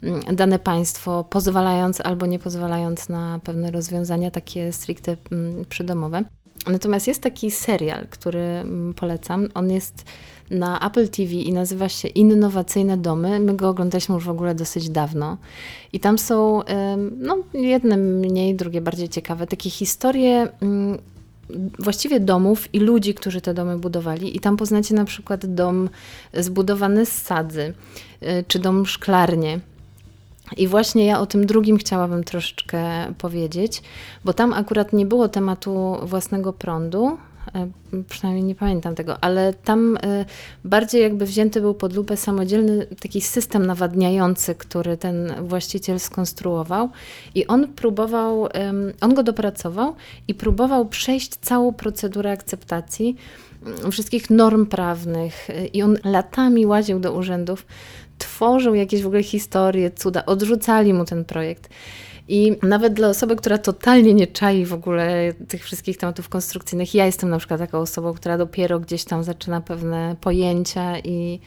mm, 0.03 0.35
dane 0.35 0.59
państwo, 0.59 1.23
pozwalając 1.23 2.01
albo 2.01 2.25
nie 2.25 2.39
pozwalając 2.39 3.09
na 3.09 3.39
pewne 3.43 3.71
rozwiązania 3.71 4.31
takie 4.31 4.73
stricte 4.73 5.17
mm, 5.31 5.65
przydomowe. 5.65 6.23
Natomiast 6.69 7.07
jest 7.07 7.21
taki 7.21 7.51
serial, 7.51 8.07
który 8.09 8.39
mm, 8.39 8.93
polecam. 8.93 9.47
On 9.53 9.71
jest 9.71 10.05
na 10.49 10.87
Apple 10.87 11.07
TV 11.07 11.33
i 11.33 11.53
nazywa 11.53 11.89
się 11.89 12.07
Innowacyjne 12.07 12.97
Domy. 12.97 13.39
My 13.39 13.55
go 13.55 13.69
oglądaliśmy 13.69 14.15
już 14.15 14.23
w 14.23 14.29
ogóle 14.29 14.55
dosyć 14.55 14.89
dawno. 14.89 15.37
I 15.93 15.99
tam 15.99 16.17
są 16.17 16.61
no, 17.17 17.37
jedne 17.53 17.97
mniej, 17.97 18.55
drugie 18.55 18.81
bardziej 18.81 19.09
ciekawe, 19.09 19.47
takie 19.47 19.69
historie 19.69 20.47
mm, 20.61 20.97
właściwie 21.79 22.19
domów 22.19 22.73
i 22.73 22.79
ludzi, 22.79 23.13
którzy 23.13 23.41
te 23.41 23.53
domy 23.53 23.77
budowali. 23.77 24.37
I 24.37 24.39
tam 24.39 24.57
poznacie 24.57 24.95
na 24.95 25.05
przykład 25.05 25.45
dom 25.45 25.89
zbudowany 26.33 27.05
z 27.05 27.11
sadzy, 27.11 27.73
y, 28.23 28.45
czy 28.47 28.59
dom 28.59 28.85
szklarnie. 28.85 29.59
I 30.57 30.67
właśnie 30.67 31.05
ja 31.05 31.19
o 31.19 31.25
tym 31.25 31.45
drugim 31.45 31.77
chciałabym 31.77 32.23
troszeczkę 32.23 32.81
powiedzieć, 33.17 33.81
bo 34.25 34.33
tam 34.33 34.53
akurat 34.53 34.93
nie 34.93 35.05
było 35.05 35.27
tematu 35.27 35.97
własnego 36.03 36.53
prądu, 36.53 37.17
E, 37.55 37.67
przynajmniej 38.09 38.43
nie 38.43 38.55
pamiętam 38.55 38.95
tego, 38.95 39.23
ale 39.23 39.53
tam 39.53 39.97
e, 39.97 40.25
bardziej 40.65 41.01
jakby 41.01 41.25
wzięty 41.25 41.61
był 41.61 41.73
pod 41.73 41.93
lupę 41.93 42.17
samodzielny 42.17 42.85
taki 42.85 43.21
system 43.21 43.65
nawadniający, 43.65 44.55
który 44.55 44.97
ten 44.97 45.33
właściciel 45.41 45.99
skonstruował. 45.99 46.89
I 47.35 47.47
on 47.47 47.67
próbował, 47.67 48.47
on 49.01 49.13
go 49.13 49.23
dopracował 49.23 49.95
i 50.27 50.33
próbował 50.33 50.85
przejść 50.85 51.29
całą 51.29 51.73
procedurę 51.73 52.31
akceptacji 52.31 53.15
mm, 53.65 53.91
wszystkich 53.91 54.29
norm 54.29 54.65
prawnych 54.65 55.49
e, 55.49 55.65
i 55.65 55.83
on 55.83 55.97
latami 56.03 56.65
łaził 56.65 56.99
do 56.99 57.13
urzędów, 57.13 57.65
tworzył 58.17 58.75
jakieś 58.75 59.01
w 59.01 59.07
ogóle 59.07 59.23
historie, 59.23 59.91
cuda, 59.91 60.25
odrzucali 60.25 60.93
mu 60.93 61.05
ten 61.05 61.25
projekt. 61.25 61.69
I 62.29 62.55
nawet 62.63 62.93
dla 62.93 63.07
osoby, 63.07 63.35
która 63.35 63.57
totalnie 63.57 64.13
nie 64.13 64.27
czai 64.27 64.65
w 64.65 64.73
ogóle 64.73 65.33
tych 65.47 65.63
wszystkich 65.63 65.97
tematów 65.97 66.29
konstrukcyjnych, 66.29 66.95
ja 66.95 67.05
jestem 67.05 67.29
na 67.29 67.37
przykład 67.37 67.59
taką 67.59 67.79
osobą, 67.79 68.13
która 68.13 68.37
dopiero 68.37 68.79
gdzieś 68.79 69.03
tam 69.03 69.23
zaczyna 69.23 69.61
pewne 69.61 70.15
pojęcia 70.21 70.99
i, 70.99 71.39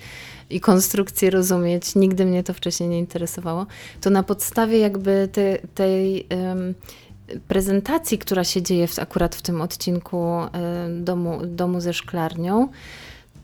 i 0.51 0.61
konstrukcje 0.61 1.31
rozumieć. 1.31 1.95
Nigdy 1.95 2.25
mnie 2.25 2.43
to 2.43 2.55
wcześniej 2.55 2.89
nie 2.89 2.99
interesowało. 2.99 3.67
To 4.01 4.11
na 4.11 4.23
podstawie 4.23 4.79
jakby 4.79 5.29
te, 5.33 5.59
tej. 5.75 6.27
Um, 6.49 6.75
prezentacji, 7.49 8.19
która 8.19 8.45
się 8.45 8.63
dzieje 8.63 8.87
w, 8.87 8.99
akurat 8.99 9.35
w 9.35 9.43
tym 9.43 9.61
odcinku 9.61 10.27
domu, 10.91 11.39
domu 11.47 11.81
ze 11.81 11.93
szklarnią, 11.93 12.69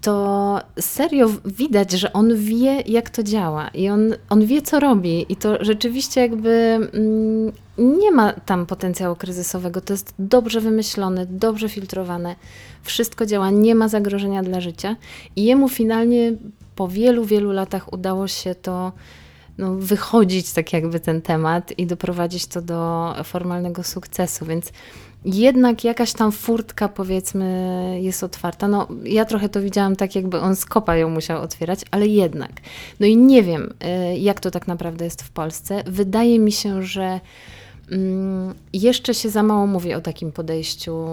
to 0.06 0.60
serio 0.80 1.28
widać, 1.44 1.92
że 1.92 2.12
on 2.12 2.36
wie, 2.36 2.80
jak 2.80 3.10
to 3.10 3.22
działa 3.22 3.68
i 3.68 3.88
on, 3.88 4.14
on 4.28 4.46
wie, 4.46 4.62
co 4.62 4.80
robi. 4.80 5.26
I 5.28 5.36
to 5.36 5.64
rzeczywiście 5.64 6.20
jakby 6.20 6.50
mm, 6.92 7.52
nie 7.78 8.12
ma 8.12 8.32
tam 8.32 8.66
potencjału 8.66 9.16
kryzysowego. 9.16 9.80
To 9.80 9.92
jest 9.92 10.14
dobrze 10.18 10.60
wymyślone, 10.60 11.26
dobrze 11.26 11.68
filtrowane. 11.68 12.36
Wszystko 12.82 13.26
działa, 13.26 13.50
nie 13.50 13.74
ma 13.74 13.88
zagrożenia 13.88 14.42
dla 14.42 14.60
życia. 14.60 14.96
I 15.36 15.44
jemu 15.44 15.68
finalnie 15.68 16.32
po 16.76 16.88
wielu, 16.88 17.24
wielu 17.24 17.52
latach 17.52 17.92
udało 17.92 18.28
się 18.28 18.54
to 18.54 18.92
no, 19.58 19.74
wychodzić 19.74 20.52
tak 20.52 20.72
jakby 20.72 21.00
ten 21.00 21.22
temat 21.22 21.78
i 21.78 21.86
doprowadzić 21.86 22.46
to 22.46 22.62
do 22.62 23.14
formalnego 23.24 23.82
sukcesu. 23.82 24.46
Więc 24.46 24.72
jednak 25.24 25.84
jakaś 25.84 26.12
tam 26.12 26.32
furtka, 26.32 26.88
powiedzmy, 26.88 27.98
jest 28.02 28.24
otwarta. 28.24 28.68
No, 28.68 28.88
ja 29.04 29.24
trochę 29.24 29.48
to 29.48 29.60
widziałam 29.60 29.96
tak, 29.96 30.14
jakby 30.14 30.40
on 30.40 30.56
z 30.56 30.64
kopa 30.64 30.96
ją 30.96 31.10
musiał 31.10 31.42
otwierać, 31.42 31.80
ale 31.90 32.06
jednak. 32.06 32.52
No 33.00 33.06
i 33.06 33.16
nie 33.16 33.42
wiem, 33.42 33.74
y, 34.12 34.18
jak 34.18 34.40
to 34.40 34.50
tak 34.50 34.66
naprawdę 34.66 35.04
jest 35.04 35.22
w 35.22 35.30
Polsce. 35.30 35.82
Wydaje 35.86 36.38
mi 36.38 36.52
się, 36.52 36.82
że 36.82 37.20
jeszcze 38.72 39.14
się 39.14 39.30
za 39.30 39.42
mało 39.42 39.66
mówi 39.66 39.94
o 39.94 40.00
takim 40.00 40.32
podejściu 40.32 41.06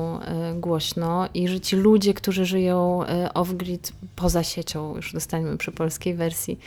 y, 0.51 0.59
głośno 0.59 1.29
i 1.33 1.47
że 1.47 1.59
ci 1.59 1.75
ludzie, 1.75 2.13
którzy 2.13 2.45
żyją 2.45 3.03
y, 3.03 3.05
off-grid 3.33 3.91
poza 4.15 4.43
siecią, 4.43 4.95
już 4.95 5.13
dostaniemy 5.13 5.57
przy 5.57 5.71
polskiej 5.71 6.15
wersji, 6.15 6.59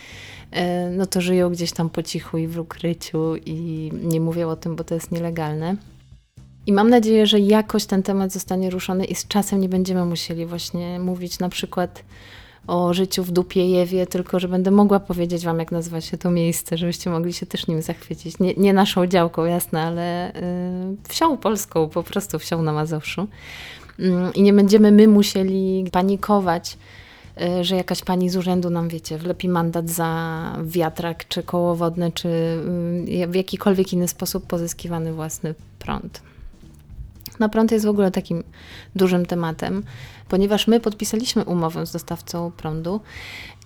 no 0.92 1.06
to 1.06 1.20
żyją 1.20 1.50
gdzieś 1.50 1.72
tam 1.72 1.90
po 1.90 2.02
cichu 2.02 2.38
i 2.38 2.46
w 2.46 2.58
ukryciu 2.58 3.36
i 3.46 3.90
nie 4.02 4.20
mówią 4.20 4.48
o 4.48 4.56
tym, 4.56 4.76
bo 4.76 4.84
to 4.84 4.94
jest 4.94 5.12
nielegalne. 5.12 5.76
I 6.66 6.72
mam 6.72 6.90
nadzieję, 6.90 7.26
że 7.26 7.40
jakoś 7.40 7.84
ten 7.86 8.02
temat 8.02 8.32
zostanie 8.32 8.70
ruszony 8.70 9.04
i 9.04 9.14
z 9.14 9.26
czasem 9.28 9.60
nie 9.60 9.68
będziemy 9.68 10.04
musieli 10.04 10.46
właśnie 10.46 11.00
mówić 11.00 11.38
na 11.38 11.48
przykład 11.48 12.04
o 12.66 12.94
życiu 12.94 13.24
w 13.24 13.30
Dupiejewie, 13.30 14.06
tylko 14.06 14.40
że 14.40 14.48
będę 14.48 14.70
mogła 14.70 15.00
powiedzieć 15.00 15.44
Wam, 15.44 15.58
jak 15.58 15.72
nazywa 15.72 16.00
się 16.00 16.18
to 16.18 16.30
miejsce, 16.30 16.78
żebyście 16.78 17.10
mogli 17.10 17.32
się 17.32 17.46
też 17.46 17.66
nim 17.66 17.82
zachwycić. 17.82 18.38
Nie, 18.38 18.54
nie 18.54 18.72
naszą 18.72 19.06
działką, 19.06 19.44
jasne, 19.44 19.82
ale 19.82 20.32
yy, 20.34 20.96
wsią 21.08 21.36
polską, 21.36 21.88
po 21.88 22.02
prostu 22.02 22.38
wsią 22.38 22.62
na 22.62 22.72
Mazowszu. 22.72 23.28
Yy, 23.98 24.30
I 24.34 24.42
nie 24.42 24.52
będziemy 24.52 24.92
my 24.92 25.08
musieli 25.08 25.84
panikować, 25.92 26.78
yy, 27.36 27.64
że 27.64 27.76
jakaś 27.76 28.02
pani 28.02 28.30
z 28.30 28.36
urzędu 28.36 28.70
nam, 28.70 28.88
wiecie, 28.88 29.18
wlepi 29.18 29.48
mandat 29.48 29.90
za 29.90 30.52
wiatrak, 30.64 31.28
czy 31.28 31.42
koło 31.42 31.76
wodne, 31.76 32.12
czy 32.12 32.28
y, 33.08 33.26
w 33.28 33.34
jakikolwiek 33.34 33.92
inny 33.92 34.08
sposób 34.08 34.46
pozyskiwany 34.46 35.12
własny 35.12 35.54
prąd. 35.78 36.22
Na 37.38 37.48
prąd 37.48 37.72
jest 37.72 37.84
w 37.84 37.88
ogóle 37.88 38.10
takim 38.10 38.44
dużym 38.96 39.26
tematem, 39.26 39.82
ponieważ 40.28 40.66
my 40.66 40.80
podpisaliśmy 40.80 41.44
umowę 41.44 41.86
z 41.86 41.92
dostawcą 41.92 42.50
prądu 42.56 43.00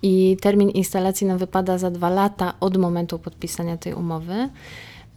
i 0.02 0.37
termin 0.40 0.70
instalacji 0.70 1.26
nam 1.26 1.38
wypada 1.38 1.78
za 1.78 1.90
dwa 1.90 2.11
lata 2.11 2.54
od 2.61 2.76
momentu 2.76 3.18
podpisania 3.18 3.76
tej 3.76 3.94
umowy. 3.94 4.48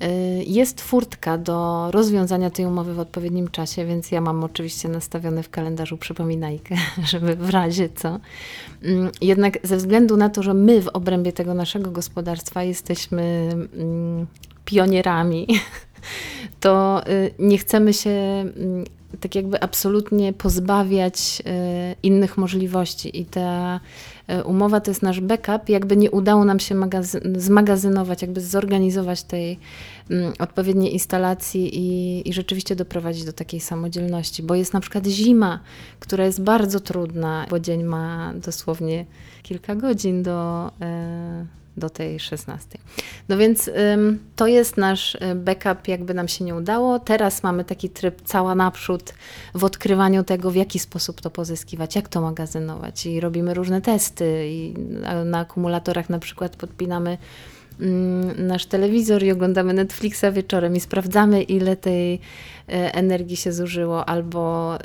Y, 0.04 0.44
jest 0.48 0.82
furtka 0.82 1.38
do 1.38 1.88
rozwiązania 1.92 2.50
tej 2.50 2.66
umowy 2.66 2.94
w 2.94 3.00
odpowiednim 3.00 3.48
czasie, 3.48 3.86
więc 3.86 4.12
ja 4.12 4.22
mam 4.22 4.44
oczywiście 4.44 4.90
nastawione 4.90 5.44
w 5.44 5.50
kalendarzu 5.50 5.98
przypominajkę, 5.98 6.76
żeby 7.12 7.36
w 7.36 7.50
razie 7.50 7.90
co. 7.96 8.20
Mm, 8.84 9.12
jednak 9.22 9.58
ze 9.64 9.78
względu 9.78 10.18
na 10.18 10.30
to, 10.30 10.44
że 10.44 10.54
my 10.54 10.82
w 10.82 10.88
obrębie 10.88 11.34
tego 11.34 11.54
naszego 11.54 11.92
gospodarstwa 11.92 12.64
jesteśmy 12.64 13.50
mm, 13.78 14.28
pionierami, 14.66 15.48
to 16.60 17.02
y, 17.08 17.32
nie 17.40 17.58
chcemy 17.58 17.94
się 17.94 18.10
mm, 18.10 18.86
tak 19.20 19.36
jakby 19.36 19.62
absolutnie 19.62 20.34
pozbawiać 20.34 21.42
y, 21.42 21.96
innych 22.04 22.38
możliwości. 22.38 23.20
I 23.20 23.26
ta 23.26 23.80
y, 24.32 24.44
umowa 24.44 24.82
to 24.82 24.92
jest 24.92 25.02
nasz 25.02 25.22
backup, 25.22 25.70
jakby 25.70 25.98
nie 25.98 26.12
udało 26.12 26.46
nam 26.46 26.60
się 26.60 26.76
zmagazynować, 27.38 28.22
jakby 28.22 28.42
zorganizować 28.42 29.24
tej 29.24 29.60
mm, 30.10 30.34
odpowiedniej 30.40 30.94
instalacji 30.94 31.80
i, 31.80 32.30
i 32.30 32.34
rzeczywiście 32.34 32.76
doprowadzić 32.76 33.26
do 33.26 33.34
takiej 33.34 33.60
samodzielności, 33.60 34.44
bo 34.44 34.56
jest 34.56 34.74
na 34.74 34.80
przykład 34.80 35.08
zima, 35.08 35.60
która 36.00 36.26
jest 36.26 36.42
bardzo 36.42 36.80
trudna, 36.80 37.46
bo 37.50 37.60
dzień 37.60 37.84
ma 37.84 38.34
dosłownie 38.36 39.06
kilka 39.44 39.76
godzin 39.76 40.24
do 40.24 40.72
do 41.78 41.90
tej 41.90 42.20
16. 42.20 42.78
No 43.30 43.38
więc 43.38 43.68
ym, 43.68 44.20
to 44.36 44.48
jest 44.48 44.78
nasz 44.78 45.16
y, 45.16 45.20
backup, 45.36 45.88
jakby 45.88 46.14
nam 46.14 46.28
się 46.28 46.46
nie 46.46 46.56
udało. 46.56 47.00
Teraz 47.00 47.44
mamy 47.44 47.64
taki 47.64 47.90
tryb 47.90 48.22
cała 48.22 48.56
naprzód 48.56 49.14
w 49.56 49.64
odkrywaniu 49.64 50.24
tego, 50.24 50.52
w 50.52 50.56
jaki 50.56 50.80
sposób 50.80 51.22
to 51.22 51.30
pozyskiwać, 51.30 51.96
jak 51.96 52.10
to 52.10 52.22
magazynować 52.22 53.06
i 53.06 53.20
robimy 53.20 53.54
różne 53.54 53.82
testy 53.82 54.48
i 54.48 54.74
na, 54.78 55.26
na 55.26 55.40
akumulatorach 55.40 56.10
na 56.10 56.20
przykład 56.20 56.56
podpinamy 56.56 57.18
nasz 58.38 58.66
telewizor 58.66 59.24
i 59.24 59.32
oglądamy 59.32 59.74
Netflixa 59.74 60.26
wieczorem 60.34 60.76
i 60.76 60.80
sprawdzamy, 60.80 61.44
ile 61.44 61.76
tej 61.76 62.14
e, 62.14 62.20
energii 62.94 63.38
się 63.38 63.54
zużyło, 63.54 64.10
albo 64.10 64.76
e, 64.76 64.80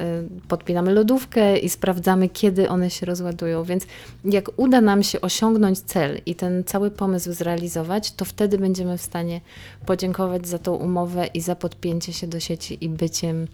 podpinamy 0.49 0.95
lodówkę 0.95 1.59
i 1.59 1.69
sprawdzamy, 1.69 2.29
kiedy 2.29 2.69
one 2.69 2.91
się 2.91 3.07
rozładują. 3.07 3.65
Więc 3.65 3.87
jak 4.25 4.51
uda 4.57 4.81
nam 4.81 5.03
się 5.03 5.21
osiągnąć 5.21 5.79
cel 5.79 6.21
i 6.27 6.35
ten 6.35 6.65
cały 6.65 6.91
pomysł 6.91 7.33
zrealizować, 7.33 8.13
to 8.13 8.25
wtedy 8.25 8.59
będziemy 8.59 8.99
w 8.99 9.03
stanie 9.03 9.41
podziękować 9.87 10.49
za 10.49 10.59
tą 10.59 10.75
umowę 10.75 11.27
i 11.35 11.41
za 11.41 11.57
podpięcie 11.57 12.13
się 12.13 12.27
do 12.27 12.41
sieci 12.41 12.85
i 12.85 12.89
byciem 12.89 13.47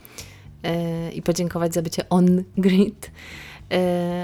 e, 0.62 1.12
i 1.12 1.22
podziękować 1.22 1.74
za 1.74 1.82
bycie 1.82 2.08
on-grid. 2.08 3.06
E, 3.06 3.10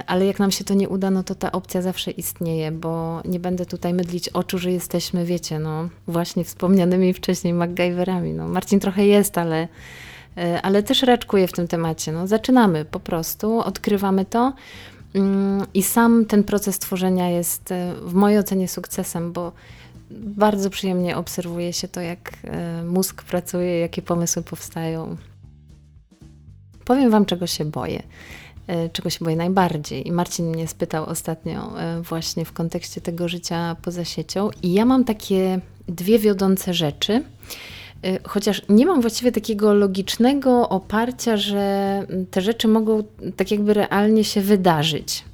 ale 0.07 0.27
jak 0.27 0.39
nam 0.39 0.51
się 0.51 0.65
to 0.65 0.75
nie 0.75 0.89
uda, 0.89 1.11
no 1.11 1.23
to 1.23 1.35
ta 1.35 1.53
opcja 1.53 1.83
zawsze 1.83 2.11
istnieje, 2.11 2.73
bo 2.73 3.23
nie 3.25 3.41
będę 3.41 3.67
tutaj 3.67 3.95
mydlić 3.95 4.29
oczu, 4.29 4.59
że 4.59 4.73
jesteśmy, 4.73 5.25
wiecie, 5.25 5.59
no 5.59 5.89
właśnie 6.07 6.45
wspomnianymi 6.45 7.15
wcześniej 7.15 7.55
MacGyverami. 7.55 8.33
No, 8.33 8.49
Marcin 8.49 8.81
trochę 8.81 9.07
jest, 9.07 9.39
ale, 9.39 9.69
e, 10.37 10.63
ale 10.63 10.83
też 10.83 11.03
raczkuje 11.03 11.49
w 11.49 11.53
tym 11.53 11.69
temacie. 11.69 12.13
No, 12.13 12.27
zaczynamy 12.27 12.85
po 12.85 13.01
prostu, 13.01 13.61
odkrywamy 13.61 14.25
to 14.25 14.53
mm, 15.15 15.67
i 15.75 15.83
sam 15.83 16.25
ten 16.27 16.45
proces 16.45 16.79
tworzenia 16.79 17.31
jest 17.31 17.73
e, 17.73 17.95
w 18.03 18.15
mojej 18.15 18.39
ocenie 18.39 18.69
sukcesem, 18.69 19.33
bo 19.33 19.53
bardzo 20.11 20.71
przyjemnie 20.71 21.17
obserwuje 21.17 21.73
się 21.73 21.89
to, 21.89 22.01
jak 22.01 22.33
mózg 22.85 23.23
pracuje, 23.23 23.81
jakie 23.81 24.03
pomysły 24.03 24.43
powstają. 24.43 25.17
Powiem 26.85 27.11
Wam, 27.11 27.25
czego 27.25 27.47
się 27.47 27.65
boję. 27.65 28.03
E, 28.71 28.89
czego 28.89 29.11
się 29.11 29.25
boję 29.25 29.37
najbardziej. 29.37 30.09
I 30.09 30.13
Marcin 30.13 30.47
mnie 30.47 30.69
spytał 30.69 31.05
ostatnio 31.05 31.81
e, 31.81 32.03
właśnie 32.03 32.45
w 32.45 32.53
kontekście 32.53 33.01
tego 33.01 33.29
życia 33.29 33.77
poza 33.83 34.05
siecią. 34.05 34.51
I 34.63 34.73
ja 34.73 34.85
mam 34.85 35.05
takie 35.05 35.61
dwie 35.89 36.19
wiodące 36.19 36.75
rzeczy. 36.75 37.13
E, 38.03 38.19
chociaż 38.25 38.63
nie 38.69 38.87
mam 38.87 39.01
właściwie 39.01 39.33
takiego 39.33 39.75
logicznego 39.75 40.69
oparcia, 40.69 41.37
że 41.37 42.07
te 42.31 42.41
rzeczy 42.41 42.69
mogą 42.69 43.03
tak 43.37 43.51
jakby 43.51 43.75
realnie 43.75 44.25
się 44.25 44.41
wydarzyć. 44.41 45.25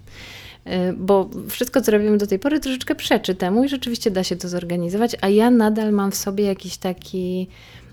Bo 0.97 1.31
wszystko, 1.49 1.81
co 1.81 1.93
robimy 1.93 2.19
do 2.19 2.27
tej 2.27 2.39
pory, 2.39 2.61
troszeczkę 2.61 2.95
przeczy 2.95 3.35
temu 3.35 3.65
i 3.65 3.69
rzeczywiście 3.69 4.11
da 4.11 4.25
się 4.25 4.37
to 4.37 4.49
zorganizować, 4.49 5.17
a 5.21 5.29
ja 5.29 5.51
nadal 5.51 5.93
mam 5.93 6.11
w 6.11 6.17
sobie 6.17 6.45
jakiś 6.45 6.77
taki 6.77 7.47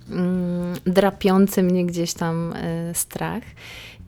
mm, 0.10 0.74
drapiący 0.86 1.64
mnie 1.64 1.86
gdzieś 1.86 2.14
tam 2.14 2.54
strach. 2.94 3.44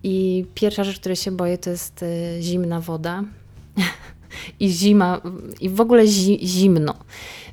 I 0.08 0.46
pierwsza 0.56 0.84
rzecz, 0.84 1.00
której 1.00 1.16
się 1.16 1.32
boję, 1.32 1.58
to 1.58 1.70
jest 1.70 2.04
y, 2.04 2.38
zimna 2.42 2.82
woda. 2.82 3.24
I 4.60 4.70
zima, 4.70 5.22
i 5.62 5.70
w 5.70 5.82
ogóle 5.82 6.08
zi, 6.08 6.40
zimno. 6.48 6.94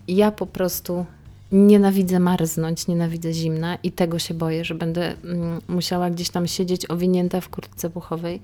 ja 0.08 0.32
po 0.32 0.46
prostu 0.46 1.06
nienawidzę 1.52 2.20
marznąć, 2.20 2.86
nienawidzę 2.86 3.32
zimna 3.32 3.78
i 3.82 3.92
tego 3.92 4.18
się 4.18 4.34
boję, 4.34 4.64
że 4.64 4.74
będę 4.74 5.14
mm, 5.24 5.60
musiała 5.68 6.10
gdzieś 6.10 6.30
tam 6.30 6.46
siedzieć 6.46 6.90
owinięta 6.90 7.40
w 7.40 7.48
kurtce 7.48 7.90
puchowej 7.90 8.40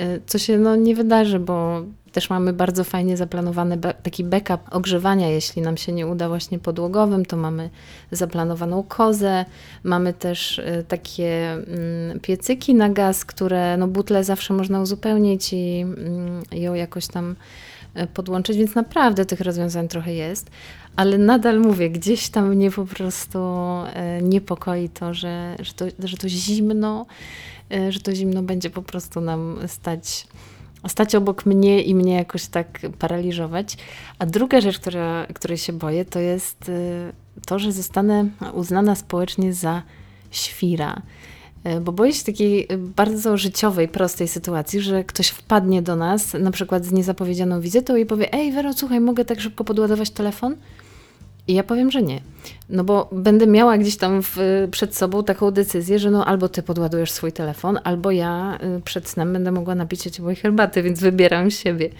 Y, 0.00 0.20
co 0.26 0.38
się 0.38 0.58
no, 0.58 0.76
nie 0.76 0.94
wydarzy, 0.94 1.38
bo 1.38 1.82
też 2.16 2.30
mamy 2.30 2.52
bardzo 2.52 2.84
fajnie 2.84 3.16
zaplanowany 3.16 3.78
taki 3.78 4.24
backup 4.24 4.60
ogrzewania, 4.70 5.28
jeśli 5.28 5.62
nam 5.62 5.76
się 5.76 5.92
nie 5.92 6.06
uda 6.06 6.28
właśnie 6.28 6.58
podłogowym, 6.58 7.26
to 7.26 7.36
mamy 7.36 7.70
zaplanowaną 8.10 8.82
kozę, 8.82 9.44
mamy 9.84 10.12
też 10.12 10.58
y, 10.58 10.84
takie 10.88 11.52
mm, 11.52 12.20
piecyki 12.20 12.74
na 12.74 12.88
gaz, 12.88 13.24
które 13.24 13.76
no 13.76 13.88
butle 13.88 14.24
zawsze 14.24 14.54
można 14.54 14.80
uzupełnić 14.80 15.52
i 15.52 15.80
mm, 15.80 16.42
ją 16.52 16.74
jakoś 16.74 17.06
tam 17.06 17.36
y, 17.96 18.06
podłączyć, 18.06 18.56
więc 18.56 18.74
naprawdę 18.74 19.24
tych 19.24 19.40
rozwiązań 19.40 19.88
trochę 19.88 20.14
jest, 20.14 20.50
ale 20.96 21.18
nadal 21.18 21.60
mówię, 21.60 21.90
gdzieś 21.90 22.28
tam 22.28 22.48
mnie 22.48 22.70
po 22.70 22.86
prostu 22.86 23.38
niepokoi 24.22 24.88
to, 24.88 25.14
że, 25.14 25.56
że, 25.58 25.72
to, 25.72 25.84
że 25.98 26.16
to 26.16 26.28
zimno, 26.28 27.06
że 27.90 28.00
to 28.00 28.14
zimno 28.14 28.42
będzie 28.42 28.70
po 28.70 28.82
prostu 28.82 29.20
nam 29.20 29.58
stać, 29.66 30.26
stać 30.88 31.14
obok 31.14 31.46
mnie 31.46 31.82
i 31.82 31.94
mnie 31.94 32.14
jakoś 32.14 32.46
tak 32.46 32.80
paraliżować. 32.98 33.76
A 34.18 34.26
druga 34.26 34.60
rzecz, 34.60 34.78
która, 34.78 35.26
której 35.34 35.58
się 35.58 35.72
boję, 35.72 36.04
to 36.04 36.18
jest 36.18 36.68
e, 36.68 37.12
to, 37.46 37.58
że 37.58 37.72
zostanę 37.72 38.28
uznana 38.52 38.94
społecznie 38.94 39.52
za 39.52 39.82
świra. 40.30 41.02
E, 41.64 41.80
bo 41.80 41.92
boję 41.92 42.12
się 42.12 42.24
takiej 42.24 42.68
bardzo 42.78 43.36
życiowej, 43.36 43.88
prostej 43.88 44.28
sytuacji, 44.28 44.80
że 44.80 45.04
ktoś 45.04 45.28
wpadnie 45.28 45.82
do 45.82 45.96
nas, 45.96 46.34
na 46.34 46.50
przykład 46.50 46.84
z 46.84 46.92
niezapowiedzianą 46.92 47.60
wizytą 47.60 47.96
i 47.96 48.06
powie: 48.06 48.32
Ej, 48.32 48.52
Wero, 48.52 48.72
słuchaj, 48.72 49.00
mogę 49.00 49.24
tak 49.24 49.40
szybko 49.40 49.64
podładować 49.64 50.10
telefon? 50.10 50.56
I 51.48 51.54
ja 51.54 51.62
powiem, 51.62 51.90
że 51.90 52.02
nie. 52.02 52.20
No 52.68 52.84
bo 52.84 53.08
będę 53.12 53.46
miała 53.46 53.78
gdzieś 53.78 53.96
tam 53.96 54.22
w, 54.22 54.36
przed 54.70 54.96
sobą 54.96 55.24
taką 55.24 55.50
decyzję, 55.50 55.98
że 55.98 56.10
no 56.10 56.26
albo 56.26 56.48
ty 56.48 56.62
podładujesz 56.62 57.10
swój 57.10 57.32
telefon, 57.32 57.78
albo 57.84 58.10
ja 58.10 58.58
y, 58.78 58.80
przed 58.80 59.08
snem 59.08 59.32
będę 59.32 59.52
mogła 59.52 59.74
napić 59.74 60.02
się 60.02 60.10
ciepłej 60.10 60.36
herbaty, 60.36 60.82
więc 60.82 61.00
wybieram 61.00 61.50
siebie. 61.50 61.90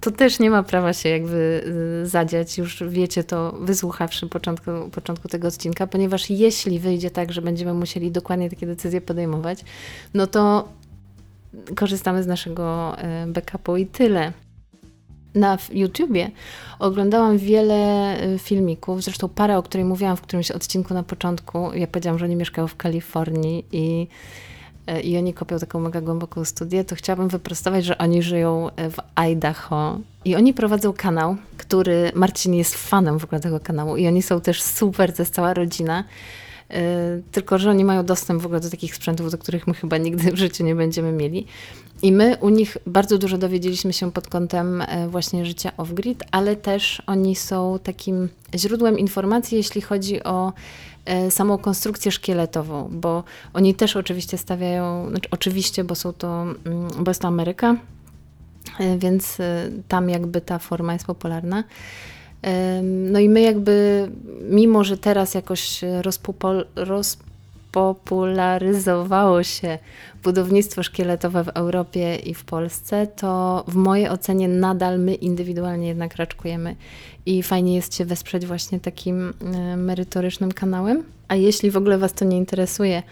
To 0.00 0.10
też 0.10 0.38
nie 0.38 0.50
ma 0.50 0.62
prawa 0.62 0.92
się 0.92 1.08
jakby 1.08 1.64
y, 2.04 2.08
zadziać, 2.08 2.58
już 2.58 2.82
wiecie 2.88 3.24
to 3.24 3.52
wysłuchawszy 3.60 4.26
początku, 4.26 4.70
początku 4.92 5.28
tego 5.28 5.48
odcinka, 5.48 5.86
ponieważ 5.86 6.30
jeśli 6.30 6.78
wyjdzie 6.78 7.10
tak, 7.10 7.32
że 7.32 7.42
będziemy 7.42 7.74
musieli 7.74 8.10
dokładnie 8.10 8.50
takie 8.50 8.66
decyzje 8.66 9.00
podejmować, 9.00 9.64
no 10.14 10.26
to 10.26 10.68
korzystamy 11.76 12.22
z 12.22 12.26
naszego 12.26 12.96
y, 13.24 13.32
backupu 13.32 13.76
i 13.76 13.86
tyle 13.86 14.32
na 15.34 15.58
YouTubie 15.72 16.30
oglądałam 16.78 17.38
wiele 17.38 18.16
y, 18.24 18.38
filmików, 18.38 19.02
zresztą 19.02 19.28
parę, 19.28 19.58
o 19.58 19.62
której 19.62 19.84
mówiłam 19.84 20.16
w 20.16 20.20
którymś 20.20 20.50
odcinku 20.50 20.94
na 20.94 21.02
początku. 21.02 21.74
Ja 21.74 21.86
powiedziałam, 21.86 22.18
że 22.18 22.24
oni 22.24 22.36
mieszkają 22.36 22.66
w 22.68 22.76
Kalifornii 22.76 23.64
i, 23.72 24.06
y, 24.90 25.00
i 25.00 25.18
oni 25.18 25.34
kopią 25.34 25.58
taką 25.58 25.80
mega 25.80 26.00
głęboką 26.00 26.44
studię, 26.44 26.84
to 26.84 26.94
chciałabym 26.96 27.28
wyprostować, 27.28 27.84
że 27.84 27.98
oni 27.98 28.22
żyją 28.22 28.68
y, 28.68 28.90
w 28.90 28.96
Idaho 29.16 29.98
i 30.24 30.36
oni 30.36 30.54
prowadzą 30.54 30.92
kanał, 30.92 31.36
który 31.56 32.12
Marcin 32.14 32.54
jest 32.54 32.74
fanem 32.74 33.18
w 33.18 33.24
ogóle 33.24 33.40
tego 33.40 33.60
kanału 33.60 33.96
i 33.96 34.06
oni 34.06 34.22
są 34.22 34.40
też 34.40 34.62
super, 34.62 35.12
to 35.12 35.22
jest 35.22 35.34
cała 35.34 35.54
rodzina. 35.54 36.04
Tylko, 37.32 37.58
że 37.58 37.70
oni 37.70 37.84
mają 37.84 38.04
dostęp 38.04 38.42
w 38.42 38.46
ogóle 38.46 38.60
do 38.60 38.70
takich 38.70 38.94
sprzętów, 38.94 39.30
do 39.30 39.38
których 39.38 39.66
my 39.66 39.74
chyba 39.74 39.98
nigdy 39.98 40.32
w 40.32 40.36
życiu 40.36 40.64
nie 40.64 40.74
będziemy 40.74 41.12
mieli. 41.12 41.46
I 42.02 42.12
my 42.12 42.36
u 42.40 42.48
nich 42.48 42.76
bardzo 42.86 43.18
dużo 43.18 43.38
dowiedzieliśmy 43.38 43.92
się 43.92 44.12
pod 44.12 44.28
kątem 44.28 44.82
e, 44.82 45.08
właśnie 45.08 45.46
życia 45.46 45.72
off-grid, 45.76 46.16
ale 46.30 46.56
też 46.56 47.02
oni 47.06 47.36
są 47.36 47.78
takim 47.82 48.28
źródłem 48.54 48.98
informacji, 48.98 49.56
jeśli 49.56 49.80
chodzi 49.80 50.22
o 50.22 50.52
e, 51.04 51.30
samą 51.30 51.58
konstrukcję 51.58 52.12
szkieletową, 52.12 52.88
bo 52.92 53.24
oni 53.54 53.74
też 53.74 53.96
oczywiście 53.96 54.38
stawiają, 54.38 55.08
znaczy 55.10 55.28
oczywiście, 55.30 55.84
bo 55.84 55.94
są 55.94 56.12
to, 56.12 56.42
mm, 56.42 56.56
bo 56.98 57.10
jest 57.10 57.20
to 57.20 57.28
Ameryka, 57.28 57.76
e, 58.78 58.98
więc 58.98 59.38
tam 59.88 60.10
jakby 60.10 60.40
ta 60.40 60.58
forma 60.58 60.92
jest 60.92 61.06
popularna. 61.06 61.64
No 62.82 63.18
i 63.18 63.28
my 63.28 63.40
jakby, 63.40 64.08
mimo 64.50 64.84
że 64.84 64.98
teraz 64.98 65.34
jakoś 65.34 65.80
rozpopol, 66.02 66.66
roz, 66.76 67.18
spopularyzowało 67.70 69.42
się 69.42 69.78
budownictwo 70.22 70.82
szkieletowe 70.82 71.44
w 71.44 71.48
Europie 71.48 72.16
i 72.16 72.34
w 72.34 72.44
Polsce, 72.44 73.06
to 73.06 73.64
w 73.68 73.74
mojej 73.74 74.08
ocenie 74.08 74.48
nadal 74.48 75.00
my 75.00 75.14
indywidualnie 75.14 75.88
jednak 75.88 76.16
raczkujemy 76.16 76.76
i 77.26 77.42
fajnie 77.42 77.74
jest 77.74 77.96
się 77.96 78.04
wesprzeć 78.04 78.46
właśnie 78.46 78.80
takim 78.80 79.34
e, 79.54 79.76
merytorycznym 79.76 80.52
kanałem. 80.52 81.04
A 81.28 81.34
jeśli 81.34 81.70
w 81.70 81.76
ogóle 81.76 81.98
Was 81.98 82.12
to 82.12 82.24
nie 82.24 82.36
interesuje, 82.36 83.02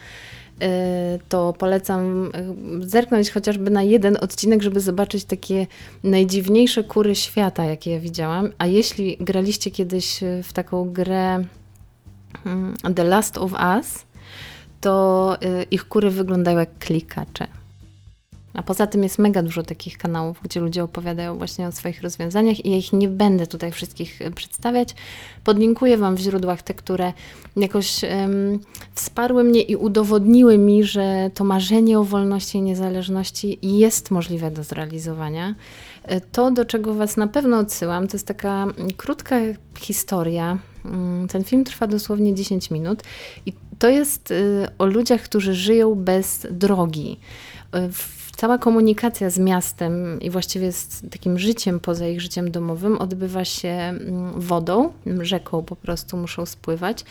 to 1.28 1.52
polecam 1.52 2.30
e, 2.34 2.88
zerknąć 2.88 3.30
chociażby 3.30 3.70
na 3.70 3.82
jeden 3.82 4.16
odcinek, 4.20 4.62
żeby 4.62 4.80
zobaczyć 4.80 5.24
takie 5.24 5.66
najdziwniejsze 6.04 6.84
kury 6.84 7.14
świata, 7.14 7.64
jakie 7.64 7.90
ja 7.90 8.00
widziałam. 8.00 8.50
A 8.58 8.66
jeśli 8.66 9.16
graliście 9.20 9.70
kiedyś 9.70 10.20
w 10.42 10.52
taką 10.52 10.90
grę 10.92 11.44
mm, 12.46 12.74
The 12.94 13.04
Last 13.04 13.38
of 13.38 13.52
Us, 13.52 14.04
to 14.80 15.36
ich 15.70 15.88
kury 15.88 16.10
wyglądają 16.10 16.58
jak 16.58 16.78
klikacze. 16.78 17.57
A 18.58 18.62
poza 18.62 18.86
tym 18.86 19.02
jest 19.02 19.18
mega 19.18 19.42
dużo 19.42 19.62
takich 19.62 19.98
kanałów, 19.98 20.40
gdzie 20.42 20.60
ludzie 20.60 20.84
opowiadają 20.84 21.38
właśnie 21.38 21.68
o 21.68 21.72
swoich 21.72 22.02
rozwiązaniach 22.02 22.64
i 22.64 22.70
ja 22.70 22.76
ich 22.76 22.92
nie 22.92 23.08
będę 23.08 23.46
tutaj 23.46 23.72
wszystkich 23.72 24.22
e, 24.22 24.30
przedstawiać. 24.30 24.94
Podlinkuję 25.44 25.96
Wam 25.98 26.16
w 26.16 26.18
źródłach 26.18 26.62
te, 26.62 26.74
które 26.74 27.12
jakoś 27.56 28.02
um, 28.02 28.58
wsparły 28.94 29.44
mnie 29.44 29.62
i 29.62 29.76
udowodniły 29.76 30.58
mi, 30.58 30.84
że 30.84 31.30
to 31.34 31.44
marzenie 31.44 31.98
o 31.98 32.04
wolności 32.04 32.58
i 32.58 32.62
niezależności 32.62 33.58
jest 33.62 34.10
możliwe 34.10 34.50
do 34.50 34.64
zrealizowania. 34.64 35.54
E, 36.02 36.20
to, 36.20 36.50
do 36.50 36.64
czego 36.64 36.94
Was 36.94 37.16
na 37.16 37.26
pewno 37.26 37.58
odsyłam, 37.58 38.08
to 38.08 38.16
jest 38.16 38.26
taka 38.26 38.66
krótka 38.96 39.36
historia. 39.78 40.58
Mm, 40.84 41.28
ten 41.28 41.44
film 41.44 41.64
trwa 41.64 41.86
dosłownie 41.86 42.34
10 42.34 42.70
minut 42.70 43.02
i 43.46 43.52
to 43.78 43.88
jest 43.88 44.30
y, 44.30 44.66
o 44.78 44.86
ludziach, 44.86 45.22
którzy 45.22 45.54
żyją 45.54 45.94
bez 45.94 46.46
drogi. 46.50 47.20
E, 47.74 47.88
cała 48.38 48.58
komunikacja 48.58 49.30
z 49.30 49.38
miastem 49.38 50.20
i 50.20 50.30
właściwie 50.30 50.72
z 50.72 51.02
takim 51.10 51.38
życiem 51.38 51.80
poza 51.80 52.06
ich 52.06 52.20
życiem 52.20 52.50
domowym 52.50 52.98
odbywa 52.98 53.44
się 53.44 53.68
mm, 53.68 54.40
wodą, 54.40 54.92
rzeką 55.20 55.62
po 55.62 55.76
prostu 55.76 56.16
muszą 56.16 56.46
spływać. 56.46 57.04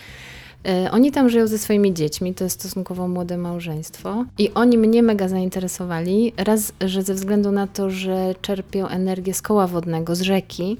E, 0.67 0.91
oni 0.91 1.11
tam 1.11 1.29
żyją 1.29 1.47
ze 1.47 1.57
swoimi 1.57 1.93
dziećmi, 1.93 2.33
to 2.33 2.43
jest 2.43 2.59
stosunkowo 2.59 3.07
młode 3.07 3.37
małżeństwo. 3.37 4.25
I 4.37 4.53
oni 4.53 4.77
mnie 4.77 5.03
mega 5.03 5.27
zainteresowali. 5.27 6.33
Raz, 6.37 6.73
że 6.81 7.03
ze 7.03 7.13
względu 7.13 7.51
na 7.51 7.67
to, 7.67 7.89
że 7.89 8.35
czerpią 8.41 8.87
energię 8.87 9.33
z 9.33 9.41
koła 9.41 9.67
wodnego, 9.67 10.15
z 10.15 10.21
rzeki, 10.21 10.77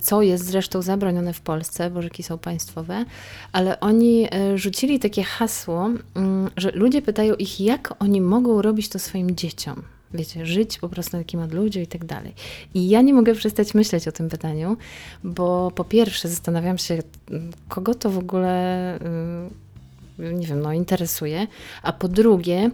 co 0.00 0.22
jest 0.22 0.44
zresztą 0.44 0.82
zabronione 0.82 1.32
w 1.32 1.40
Polsce, 1.40 1.90
bo 1.90 2.02
rzeki 2.02 2.22
są 2.22 2.38
państwowe, 2.38 3.04
ale 3.52 3.80
oni 3.80 4.28
e, 4.30 4.58
rzucili 4.58 4.98
takie 4.98 5.22
hasło, 5.22 5.90
mm, 6.14 6.50
że 6.56 6.70
ludzie 6.70 7.02
pytają 7.02 7.34
ich, 7.34 7.60
jak 7.60 7.94
oni 7.98 8.20
mogą 8.20 8.62
robić 8.62 8.88
to 8.88 8.98
swoim 8.98 9.36
dzieciom. 9.36 9.82
Wiecie, 10.14 10.46
żyć 10.46 10.78
po 10.78 10.88
prostu 10.88 11.16
takim 11.16 11.40
odludziu 11.40 11.80
i 11.80 11.86
tak 11.86 12.04
dalej. 12.04 12.34
I 12.74 12.88
ja 12.88 13.02
nie 13.02 13.14
mogę 13.14 13.34
przestać 13.34 13.74
myśleć 13.74 14.08
o 14.08 14.12
tym 14.12 14.28
pytaniu, 14.28 14.76
bo 15.24 15.70
po 15.70 15.84
pierwsze 15.84 16.28
zastanawiam 16.28 16.78
się, 16.78 17.02
kogo 17.68 17.94
to 17.94 18.10
w 18.10 18.18
ogóle 18.18 18.96
y, 20.18 20.34
nie 20.34 20.46
wiem, 20.46 20.60
no 20.60 20.72
interesuje, 20.72 21.46
a 21.82 21.92
po 21.92 22.08
drugie, 22.08 22.70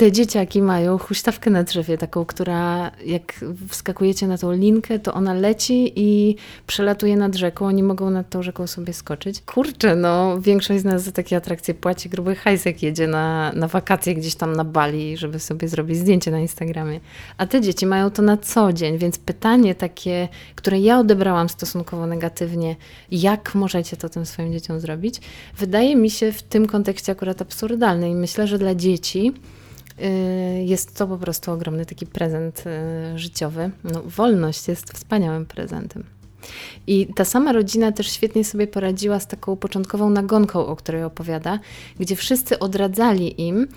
te 0.00 0.12
dzieciaki 0.12 0.62
mają 0.62 0.98
huśtawkę 0.98 1.50
na 1.50 1.62
drzewie, 1.62 1.98
taką, 1.98 2.24
która 2.24 2.90
jak 3.06 3.44
wskakujecie 3.68 4.26
na 4.26 4.38
tą 4.38 4.52
linkę, 4.52 4.98
to 4.98 5.14
ona 5.14 5.34
leci 5.34 5.92
i 5.96 6.36
przelatuje 6.66 7.16
nad 7.16 7.34
rzeką. 7.34 7.66
Oni 7.66 7.82
mogą 7.82 8.10
nad 8.10 8.30
tą 8.30 8.42
rzeką 8.42 8.66
sobie 8.66 8.92
skoczyć. 8.92 9.40
Kurczę, 9.40 9.96
no 9.96 10.40
większość 10.40 10.80
z 10.80 10.84
nas 10.84 11.02
za 11.02 11.12
takie 11.12 11.36
atrakcje 11.36 11.74
płaci 11.74 12.08
gruby 12.08 12.34
hajs, 12.34 12.64
jak 12.64 12.82
jedzie 12.82 13.06
na, 13.06 13.52
na 13.52 13.68
wakacje 13.68 14.14
gdzieś 14.14 14.34
tam 14.34 14.56
na 14.56 14.64
Bali, 14.64 15.16
żeby 15.16 15.38
sobie 15.38 15.68
zrobić 15.68 15.96
zdjęcie 15.96 16.30
na 16.30 16.40
Instagramie. 16.40 17.00
A 17.36 17.46
te 17.46 17.60
dzieci 17.60 17.86
mają 17.86 18.10
to 18.10 18.22
na 18.22 18.36
co 18.36 18.72
dzień, 18.72 18.98
więc 18.98 19.18
pytanie 19.18 19.74
takie, 19.74 20.28
które 20.54 20.78
ja 20.78 20.98
odebrałam 20.98 21.48
stosunkowo 21.48 22.06
negatywnie, 22.06 22.76
jak 23.10 23.54
możecie 23.54 23.96
to 23.96 24.08
tym 24.08 24.26
swoim 24.26 24.52
dzieciom 24.52 24.80
zrobić, 24.80 25.20
wydaje 25.58 25.96
mi 25.96 26.10
się 26.10 26.32
w 26.32 26.42
tym 26.42 26.66
kontekście 26.66 27.12
akurat 27.12 27.42
absurdalne 27.42 28.10
i 28.10 28.14
myślę, 28.14 28.46
że 28.46 28.58
dla 28.58 28.74
dzieci 28.74 29.32
jest 30.64 30.96
to 30.96 31.06
po 31.06 31.18
prostu 31.18 31.52
ogromny 31.52 31.86
taki 31.86 32.06
prezent 32.06 32.64
y, 33.14 33.18
życiowy. 33.18 33.70
No, 33.84 34.02
wolność 34.06 34.68
jest 34.68 34.92
wspaniałym 34.92 35.46
prezentem. 35.46 36.04
I 36.86 37.06
ta 37.16 37.24
sama 37.24 37.52
rodzina 37.52 37.92
też 37.92 38.12
świetnie 38.12 38.44
sobie 38.44 38.66
poradziła 38.66 39.20
z 39.20 39.26
taką 39.26 39.56
początkową 39.56 40.10
nagonką, 40.10 40.66
o 40.66 40.76
której 40.76 41.04
opowiada, 41.04 41.58
gdzie 41.98 42.16
wszyscy 42.16 42.58
odradzali 42.58 43.42
im, 43.42 43.68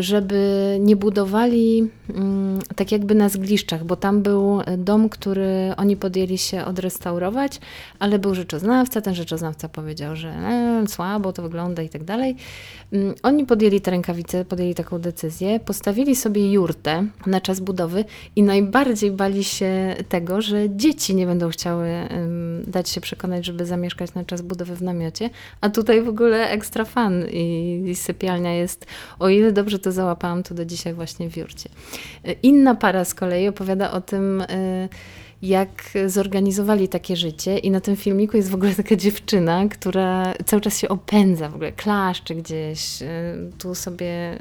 żeby 0.00 0.76
nie 0.80 0.96
budowali 0.96 1.90
mm, 2.14 2.58
tak 2.76 2.92
jakby 2.92 3.14
na 3.14 3.28
zgliszczach, 3.28 3.84
bo 3.84 3.96
tam 3.96 4.22
był 4.22 4.60
dom, 4.78 5.08
który 5.08 5.72
oni 5.76 5.96
podjęli 5.96 6.38
się 6.38 6.64
odrestaurować, 6.64 7.60
ale 7.98 8.18
był 8.18 8.34
rzeczoznawca, 8.34 9.00
ten 9.00 9.14
rzeczoznawca 9.14 9.68
powiedział, 9.68 10.16
że 10.16 10.28
e, 10.28 10.84
słabo 10.88 11.32
to 11.32 11.42
wygląda 11.42 11.82
i 11.82 11.88
tak 11.88 12.04
dalej. 12.04 12.36
Mm, 12.92 13.14
oni 13.22 13.46
podjęli 13.46 13.80
te 13.80 13.90
rękawice, 13.90 14.44
podjęli 14.44 14.74
taką 14.74 14.98
decyzję, 14.98 15.60
postawili 15.60 16.16
sobie 16.16 16.52
jurtę 16.52 17.06
na 17.26 17.40
czas 17.40 17.60
budowy 17.60 18.04
i 18.36 18.42
najbardziej 18.42 19.10
bali 19.10 19.44
się 19.44 19.96
tego, 20.08 20.42
że 20.42 20.76
dzieci 20.76 21.14
nie 21.14 21.26
będą 21.26 21.48
chciały 21.48 21.88
dać 22.66 22.88
się 22.88 23.00
przekonać, 23.00 23.46
żeby 23.46 23.66
zamieszkać 23.66 24.14
na 24.14 24.24
czas 24.24 24.42
budowy 24.42 24.76
w 24.76 24.82
namiocie, 24.82 25.30
a 25.60 25.70
tutaj 25.70 26.02
w 26.02 26.08
ogóle 26.08 26.50
ekstra 26.50 26.84
fan 26.84 27.24
i, 27.32 27.82
i 27.86 27.94
sypialnia 27.94 28.54
jest, 28.54 28.86
o 29.18 29.28
ile 29.28 29.52
dobrze 29.52 29.73
to 29.78 29.92
załapałam, 29.92 30.42
to 30.42 30.54
do 30.54 30.64
dzisiaj 30.64 30.94
właśnie 30.94 31.30
w 31.30 31.36
Jurcie. 31.36 31.70
Inna 32.42 32.74
para 32.74 33.04
z 33.04 33.14
kolei 33.14 33.48
opowiada 33.48 33.90
o 33.90 34.00
tym, 34.00 34.40
y, 34.40 34.88
jak 35.42 35.92
zorganizowali 36.06 36.88
takie 36.88 37.16
życie 37.16 37.58
i 37.58 37.70
na 37.70 37.80
tym 37.80 37.96
filmiku 37.96 38.36
jest 38.36 38.50
w 38.50 38.54
ogóle 38.54 38.74
taka 38.74 38.96
dziewczyna, 38.96 39.68
która 39.68 40.34
cały 40.46 40.62
czas 40.62 40.78
się 40.78 40.88
opędza, 40.88 41.48
w 41.48 41.54
ogóle 41.54 41.72
klaszczy 41.72 42.34
gdzieś, 42.34 43.02
y, 43.02 43.06
tu 43.58 43.74
sobie 43.74 44.38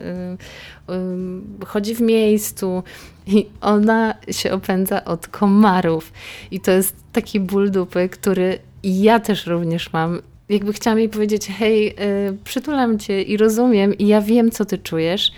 y, 1.60 1.66
chodzi 1.66 1.96
w 1.96 2.02
miejscu 2.02 2.84
i 3.28 3.46
ona 3.62 4.16
się 4.32 4.52
opędza 4.52 5.06
od 5.06 5.28
komarów 5.28 6.14
i 6.52 6.60
to 6.60 6.72
jest 6.72 6.96
taki 7.14 7.40
ból 7.40 7.72
dupy, 7.72 8.10
który 8.10 8.60
ja 8.84 9.20
też 9.20 9.48
również 9.48 9.94
mam 9.94 10.22
jakby 10.54 10.74
chciałam 10.74 11.00
jej 11.00 11.10
powiedzieć, 11.10 11.48
hej, 11.48 11.96
przytulam 12.44 13.00
cię 13.00 13.22
i 13.22 13.38
rozumiem 13.38 13.98
i 13.98 14.08
ja 14.08 14.22
wiem, 14.22 14.52
co 14.52 14.66
ty 14.66 14.78
czujesz, 14.78 15.32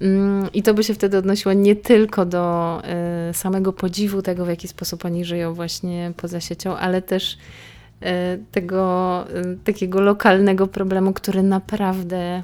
Mm, 0.00 0.52
I 0.52 0.62
to 0.62 0.74
by 0.74 0.84
się 0.84 0.94
wtedy 0.94 1.18
odnosiło 1.18 1.52
nie 1.52 1.76
tylko 1.76 2.26
do 2.26 2.82
y, 3.30 3.34
samego 3.34 3.72
podziwu 3.72 4.22
tego, 4.22 4.44
w 4.44 4.48
jaki 4.48 4.68
sposób 4.68 5.04
oni 5.04 5.24
żyją 5.24 5.54
właśnie 5.54 6.12
poza 6.16 6.40
siecią, 6.40 6.76
ale 6.76 7.02
też 7.02 7.32
y, 7.32 8.06
tego 8.52 9.24
y, 9.30 9.58
takiego 9.64 10.00
lokalnego 10.00 10.66
problemu, 10.66 11.12
który 11.12 11.42
naprawdę, 11.42 12.42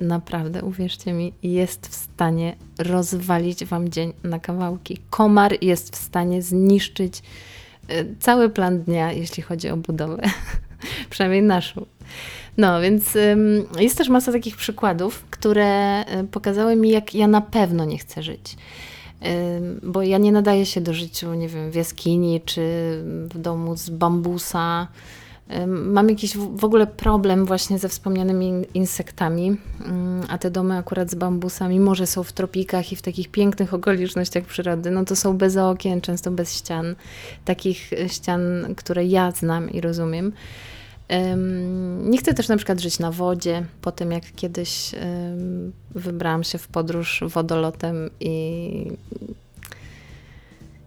naprawdę, 0.00 0.62
uwierzcie 0.62 1.12
mi, 1.12 1.32
jest 1.42 1.88
w 1.88 1.94
stanie 1.94 2.56
rozwalić 2.78 3.64
wam 3.64 3.88
dzień 3.88 4.12
na 4.24 4.38
kawałki. 4.38 4.98
Komar 5.10 5.52
jest 5.60 5.96
w 5.96 5.96
stanie 5.96 6.42
zniszczyć 6.42 7.22
cały 8.20 8.50
plan 8.50 8.82
dnia, 8.82 9.12
jeśli 9.12 9.42
chodzi 9.42 9.68
o 9.68 9.76
budowę, 9.76 10.22
przynajmniej 11.10 11.42
naszą. 11.42 11.86
No, 12.56 12.80
więc 12.80 13.18
jest 13.78 13.98
też 13.98 14.08
masa 14.08 14.32
takich 14.32 14.56
przykładów, 14.56 15.24
które 15.30 16.04
y, 16.20 16.24
pokazały 16.24 16.76
mi, 16.76 16.90
jak 16.90 17.14
ja 17.14 17.26
na 17.26 17.40
pewno 17.40 17.84
nie 17.84 17.98
chcę 17.98 18.22
żyć. 18.22 18.56
Bo 19.82 20.02
ja 20.02 20.18
nie 20.18 20.32
nadaję 20.32 20.66
się 20.66 20.80
do 20.80 20.94
życia, 20.94 21.34
nie 21.34 21.48
wiem, 21.48 21.70
w 21.70 21.74
jaskini 21.74 22.40
czy 22.44 22.62
w 23.04 23.38
domu 23.38 23.76
z 23.76 23.90
bambusa. 23.90 24.88
Mam 25.68 26.08
jakiś 26.08 26.36
w 26.36 26.64
ogóle 26.64 26.86
problem 26.86 27.46
właśnie 27.46 27.78
ze 27.78 27.88
wspomnianymi 27.88 28.66
insektami, 28.74 29.56
a 30.28 30.38
te 30.38 30.50
domy 30.50 30.76
akurat 30.76 31.10
z 31.10 31.14
bambusa, 31.14 31.68
mimo 31.68 31.94
że 31.94 32.06
są 32.06 32.22
w 32.22 32.32
tropikach 32.32 32.92
i 32.92 32.96
w 32.96 33.02
takich 33.02 33.28
pięknych 33.28 33.74
okolicznościach 33.74 34.44
przyrody, 34.44 34.90
no 34.90 35.04
to 35.04 35.16
są 35.16 35.38
bez 35.38 35.56
okien, 35.56 36.00
często 36.00 36.30
bez 36.30 36.54
ścian, 36.56 36.94
takich 37.44 37.90
ścian, 38.06 38.40
które 38.76 39.04
ja 39.04 39.30
znam 39.30 39.70
i 39.70 39.80
rozumiem. 39.80 40.32
Nie 42.04 42.18
chcę 42.18 42.34
też 42.34 42.48
na 42.48 42.56
przykład 42.56 42.80
żyć 42.80 42.98
na 42.98 43.10
wodzie, 43.10 43.64
po 43.82 43.92
tym 43.92 44.12
jak 44.12 44.24
kiedyś 44.36 44.90
wybrałam 45.94 46.44
się 46.44 46.58
w 46.58 46.68
podróż 46.68 47.24
wodolotem 47.26 48.10
i 48.20 48.92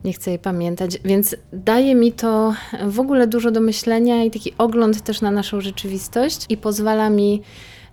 nie 0.08 0.13
chcę 0.13 0.32
jej 0.32 0.39
pamiętać, 0.39 1.00
więc 1.06 1.36
daje 1.54 1.96
mi 1.96 2.12
to 2.12 2.54
w 2.88 3.00
ogóle 3.00 3.28
dużo 3.28 3.52
do 3.52 3.62
myślenia 3.62 4.24
i 4.24 4.32
taki 4.32 4.54
ogląd 4.58 5.01
też 5.01 5.22
na 5.22 5.32
naszą 5.32 5.62
rzeczywistość 5.62 6.45
i 6.49 6.58
pozwala 6.58 7.10
mi 7.10 7.41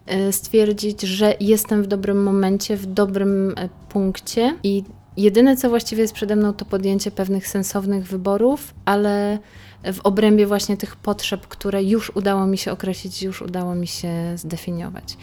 e, 0.07 0.33
stwierdzić, 0.33 1.03
że 1.03 1.35
jestem 1.41 1.83
w 1.83 1.87
dobrym 1.87 2.23
momencie, 2.23 2.77
w 2.77 2.87
dobrym 2.87 3.55
e, 3.57 3.69
punkcie 3.89 4.55
i 4.63 4.85
jedyne, 5.17 5.57
co 5.57 5.69
właściwie 5.69 6.03
jest 6.03 6.15
przede 6.15 6.37
mną, 6.37 6.53
to 6.53 6.65
podjęcie 6.65 7.11
pewnych 7.11 7.49
sensownych 7.49 8.07
wyborów, 8.07 8.75
ale 8.85 9.39
w 9.93 10.01
obrębie 10.01 10.47
właśnie 10.47 10.77
tych 10.77 10.97
potrzeb, 10.97 11.47
które 11.47 11.85
już 11.85 12.13
udało 12.15 12.47
mi 12.47 12.59
się 12.59 12.73
określić, 12.73 13.23
już 13.23 13.43
udało 13.43 13.75
mi 13.75 13.87
się 13.87 14.13
zdefiniować. 14.37 15.17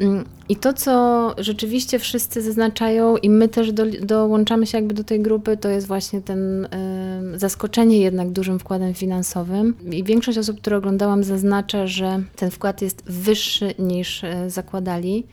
Mm, 0.00 0.24
I 0.48 0.56
to, 0.56 0.72
co 0.72 1.34
rzeczywiście 1.38 1.98
wszyscy 1.98 2.42
zaznaczają, 2.42 3.16
i 3.16 3.30
my 3.30 3.48
też 3.48 3.72
do, 3.72 3.84
dołączamy 4.02 4.66
się 4.66 4.78
jakby 4.78 4.94
do 4.94 5.04
tej 5.04 5.20
grupy, 5.20 5.56
to 5.56 5.68
jest 5.68 5.86
właśnie 5.86 6.20
ten 6.20 6.64
y, 6.64 7.38
zaskoczenie 7.38 7.98
jednak 7.98 8.30
dużym 8.30 8.58
wkładem 8.58 8.94
finansowym. 8.94 9.74
I 9.90 10.04
większość 10.04 10.38
osób, 10.38 10.60
które 10.60 10.76
oglądałam, 10.76 11.24
zaznacza, 11.24 11.86
że 11.86 12.22
ten 12.36 12.50
wkład 12.50 12.82
jest 12.82 13.02
wyższy 13.06 13.74
niż 13.78 14.24
y, 14.24 14.50
zakładali. 14.50 15.24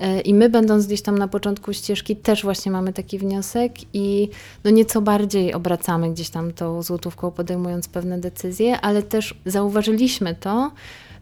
E, 0.00 0.20
I 0.20 0.34
my, 0.34 0.48
będąc 0.48 0.86
gdzieś 0.86 1.02
tam 1.02 1.18
na 1.18 1.28
początku 1.28 1.72
ścieżki, 1.72 2.16
też 2.16 2.42
właśnie 2.42 2.72
mamy 2.72 2.92
taki 2.92 3.18
wniosek 3.18 3.72
i 3.92 4.28
no 4.64 4.70
nieco 4.70 5.02
bardziej 5.02 5.54
obracamy 5.54 6.10
gdzieś 6.10 6.30
tam 6.30 6.52
tą 6.52 6.82
złotówką, 6.82 7.30
podejmując 7.30 7.88
pewne 7.88 8.18
decyzje, 8.18 8.80
ale 8.80 9.02
też 9.02 9.34
zauważyliśmy 9.46 10.34
to, 10.34 10.70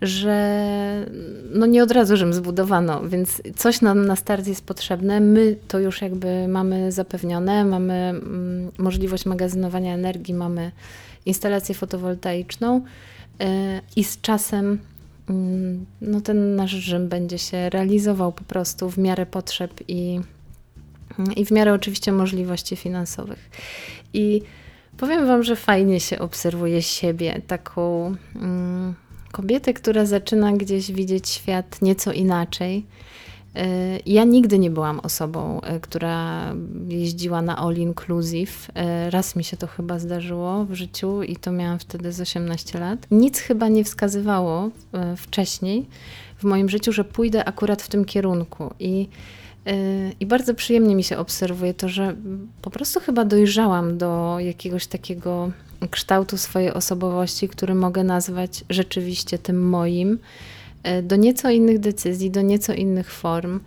że 0.03 1.07
no 1.51 1.67
nie 1.67 1.83
od 1.83 1.91
razu 1.91 2.17
Rzym 2.17 2.33
zbudowano, 2.33 3.09
więc 3.09 3.43
coś 3.57 3.81
nam 3.81 4.07
na 4.07 4.17
start 4.17 4.47
jest 4.47 4.65
potrzebne. 4.65 5.21
My 5.21 5.57
to 5.69 5.79
już 5.79 6.03
jakby 6.03 6.49
mamy 6.49 6.93
zapewnione, 6.93 7.65
mamy 7.65 7.95
mm, 7.95 8.71
możliwość 8.79 9.27
magazynowania 9.27 9.95
energii, 9.95 10.35
mamy 10.35 10.73
instalację 11.27 11.75
fotowoltaiczną 11.75 12.85
e, 13.41 13.81
i 13.97 14.05
z 14.05 14.21
czasem 14.21 14.79
mm, 15.29 15.87
no 16.01 16.21
ten 16.21 16.57
nasz 16.57 16.71
Rzym 16.71 17.09
będzie 17.09 17.39
się 17.39 17.71
realizował 17.71 18.33
po 18.33 18.45
prostu 18.45 18.91
w 18.91 18.99
miarę 18.99 19.27
potrzeb 19.27 19.73
i, 19.89 20.21
i 21.37 21.45
w 21.45 21.51
miarę 21.51 21.73
oczywiście 21.73 22.13
możliwości 22.13 22.77
finansowych. 22.77 23.51
I 24.13 24.43
powiem 24.97 25.27
Wam, 25.27 25.43
że 25.43 25.57
fajnie 25.57 26.01
się 26.01 26.19
obserwuje 26.19 26.83
siebie, 26.83 27.43
taką. 27.47 28.15
Kobietę, 29.39 29.74
która 29.74 30.07
zaczyna 30.07 30.53
gdzieś 30.53 30.93
widzieć 30.93 31.28
świat 31.28 31.82
nieco 31.82 32.12
inaczej. 32.12 32.86
Y, 33.57 33.61
ja 34.07 34.24
nigdy 34.24 34.59
nie 34.59 34.70
byłam 34.70 35.01
osobą, 35.01 35.61
y, 35.76 35.80
która 35.80 36.45
jeździła 36.89 37.43
na 37.43 37.57
all 37.57 37.76
inclusive. 37.76 38.68
Y, 38.68 39.11
raz 39.11 39.36
mi 39.36 39.45
się 39.45 39.57
to 39.57 39.66
chyba 39.66 39.99
zdarzyło 39.99 40.64
w 40.64 40.74
życiu 40.74 41.22
i 41.22 41.36
to 41.36 41.53
miałam 41.53 41.78
wtedy 41.78 42.12
z 42.12 42.20
18 42.20 42.78
lat. 42.78 43.07
Nic 43.11 43.39
chyba 43.39 43.68
nie 43.68 43.84
wskazywało 43.84 44.70
wcześniej 45.16 45.86
w 46.39 46.45
moim 46.45 46.68
życiu, 46.68 46.93
że 46.93 47.05
pójdę 47.05 47.45
akurat 47.45 47.82
w 47.82 47.89
tym 47.89 48.05
kierunku. 48.05 48.70
I, 48.80 49.09
i 50.20 50.26
bardzo 50.26 50.55
przyjemnie 50.55 50.95
mi 50.95 51.05
się 51.05 51.18
obserwuje 51.18 51.74
to, 51.74 51.89
że 51.89 52.16
po 52.62 52.70
prostu 52.70 53.01
chyba 53.01 53.24
dojrzałam 53.24 53.99
do 53.99 54.36
jakiegoś 54.41 54.86
takiego 54.86 55.51
kształtu 55.91 56.37
swojej 56.37 56.72
osobowości, 56.72 57.49
który 57.49 57.74
mogę 57.74 58.05
nazwać 58.05 58.64
rzeczywiście 58.70 59.39
tym 59.39 59.68
moim, 59.68 60.18
e, 60.83 61.03
do 61.03 61.16
nieco 61.16 61.51
innych 61.51 61.79
decyzji, 61.79 62.31
do 62.31 62.43
nieco 62.43 62.72
innych 62.72 63.12
form. 63.12 63.61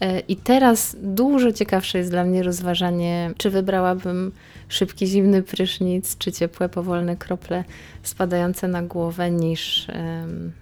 E, 0.00 0.20
I 0.20 0.36
teraz 0.36 0.96
dużo 1.02 1.52
ciekawsze 1.52 1.98
jest 1.98 2.10
dla 2.10 2.24
mnie 2.24 2.42
rozważanie, 2.42 3.30
czy 3.36 3.50
wybrałabym 3.50 4.32
szybki, 4.68 5.06
zimny 5.06 5.42
prysznic, 5.42 6.18
czy 6.18 6.32
ciepłe, 6.32 6.68
powolne 6.68 7.16
krople 7.16 7.64
spadające 8.02 8.68
na 8.68 8.82
głowę, 8.82 9.30
niż 9.30 9.88
um, 9.88 10.52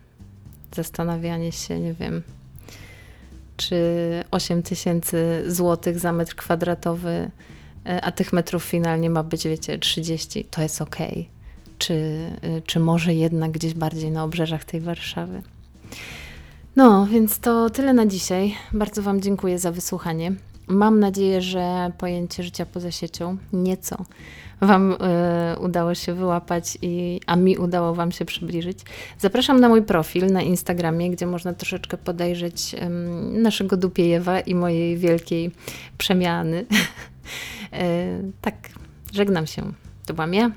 zastanawianie 0.76 1.52
się, 1.52 1.80
nie 1.80 1.94
wiem, 1.94 2.22
czy 3.56 3.76
8 4.30 4.62
tysięcy 4.62 5.44
złotych 5.46 5.98
za 5.98 6.12
metr 6.12 6.34
kwadratowy 6.34 7.30
a 8.02 8.12
tych 8.12 8.32
metrów 8.32 8.64
finalnie 8.64 9.10
ma 9.10 9.22
być, 9.22 9.44
wiecie, 9.44 9.78
30, 9.78 10.44
to 10.44 10.62
jest 10.62 10.82
ok. 10.82 10.96
Czy, 11.78 11.94
e, 12.42 12.60
czy 12.60 12.80
może 12.80 13.14
jednak 13.14 13.50
gdzieś 13.50 13.74
bardziej 13.74 14.10
na 14.10 14.24
obrzeżach 14.24 14.64
tej 14.64 14.80
Warszawy. 14.80 15.42
No, 16.76 17.06
więc 17.06 17.38
to 17.38 17.70
tyle 17.70 17.92
na 17.92 18.06
dzisiaj. 18.06 18.54
Bardzo 18.72 19.02
Wam 19.02 19.20
dziękuję 19.20 19.58
za 19.58 19.72
wysłuchanie. 19.72 20.32
Mam 20.66 21.00
nadzieję, 21.00 21.42
że 21.42 21.92
pojęcie 21.98 22.42
życia 22.42 22.66
poza 22.66 22.90
siecią 22.90 23.36
nieco 23.52 24.04
Wam 24.60 24.92
y, 24.92 24.96
udało 25.60 25.94
się 25.94 26.14
wyłapać, 26.14 26.78
i, 26.82 27.20
a 27.26 27.36
mi 27.36 27.58
udało 27.58 27.94
Wam 27.94 28.12
się 28.12 28.24
przybliżyć. 28.24 28.78
Zapraszam 29.18 29.60
na 29.60 29.68
mój 29.68 29.82
profil 29.82 30.26
na 30.32 30.42
Instagramie, 30.42 31.10
gdzie 31.10 31.26
można 31.26 31.52
troszeczkę 31.52 31.96
podejrzeć 31.96 32.74
y, 32.74 32.88
naszego 33.40 33.76
Dupiejewa 33.76 34.40
i 34.40 34.54
mojej 34.54 34.96
wielkiej 34.98 35.50
przemiany. 35.98 36.66
E, 37.72 37.86
tak, 38.40 38.54
żegnam 39.12 39.46
się. 39.46 39.72
To 40.06 40.14
byłam 40.14 40.34
ja, 40.34 40.50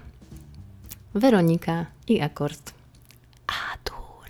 Weronika 1.15 1.85
i 2.07 2.21
akord. 2.21 2.73
Adur. 3.47 4.29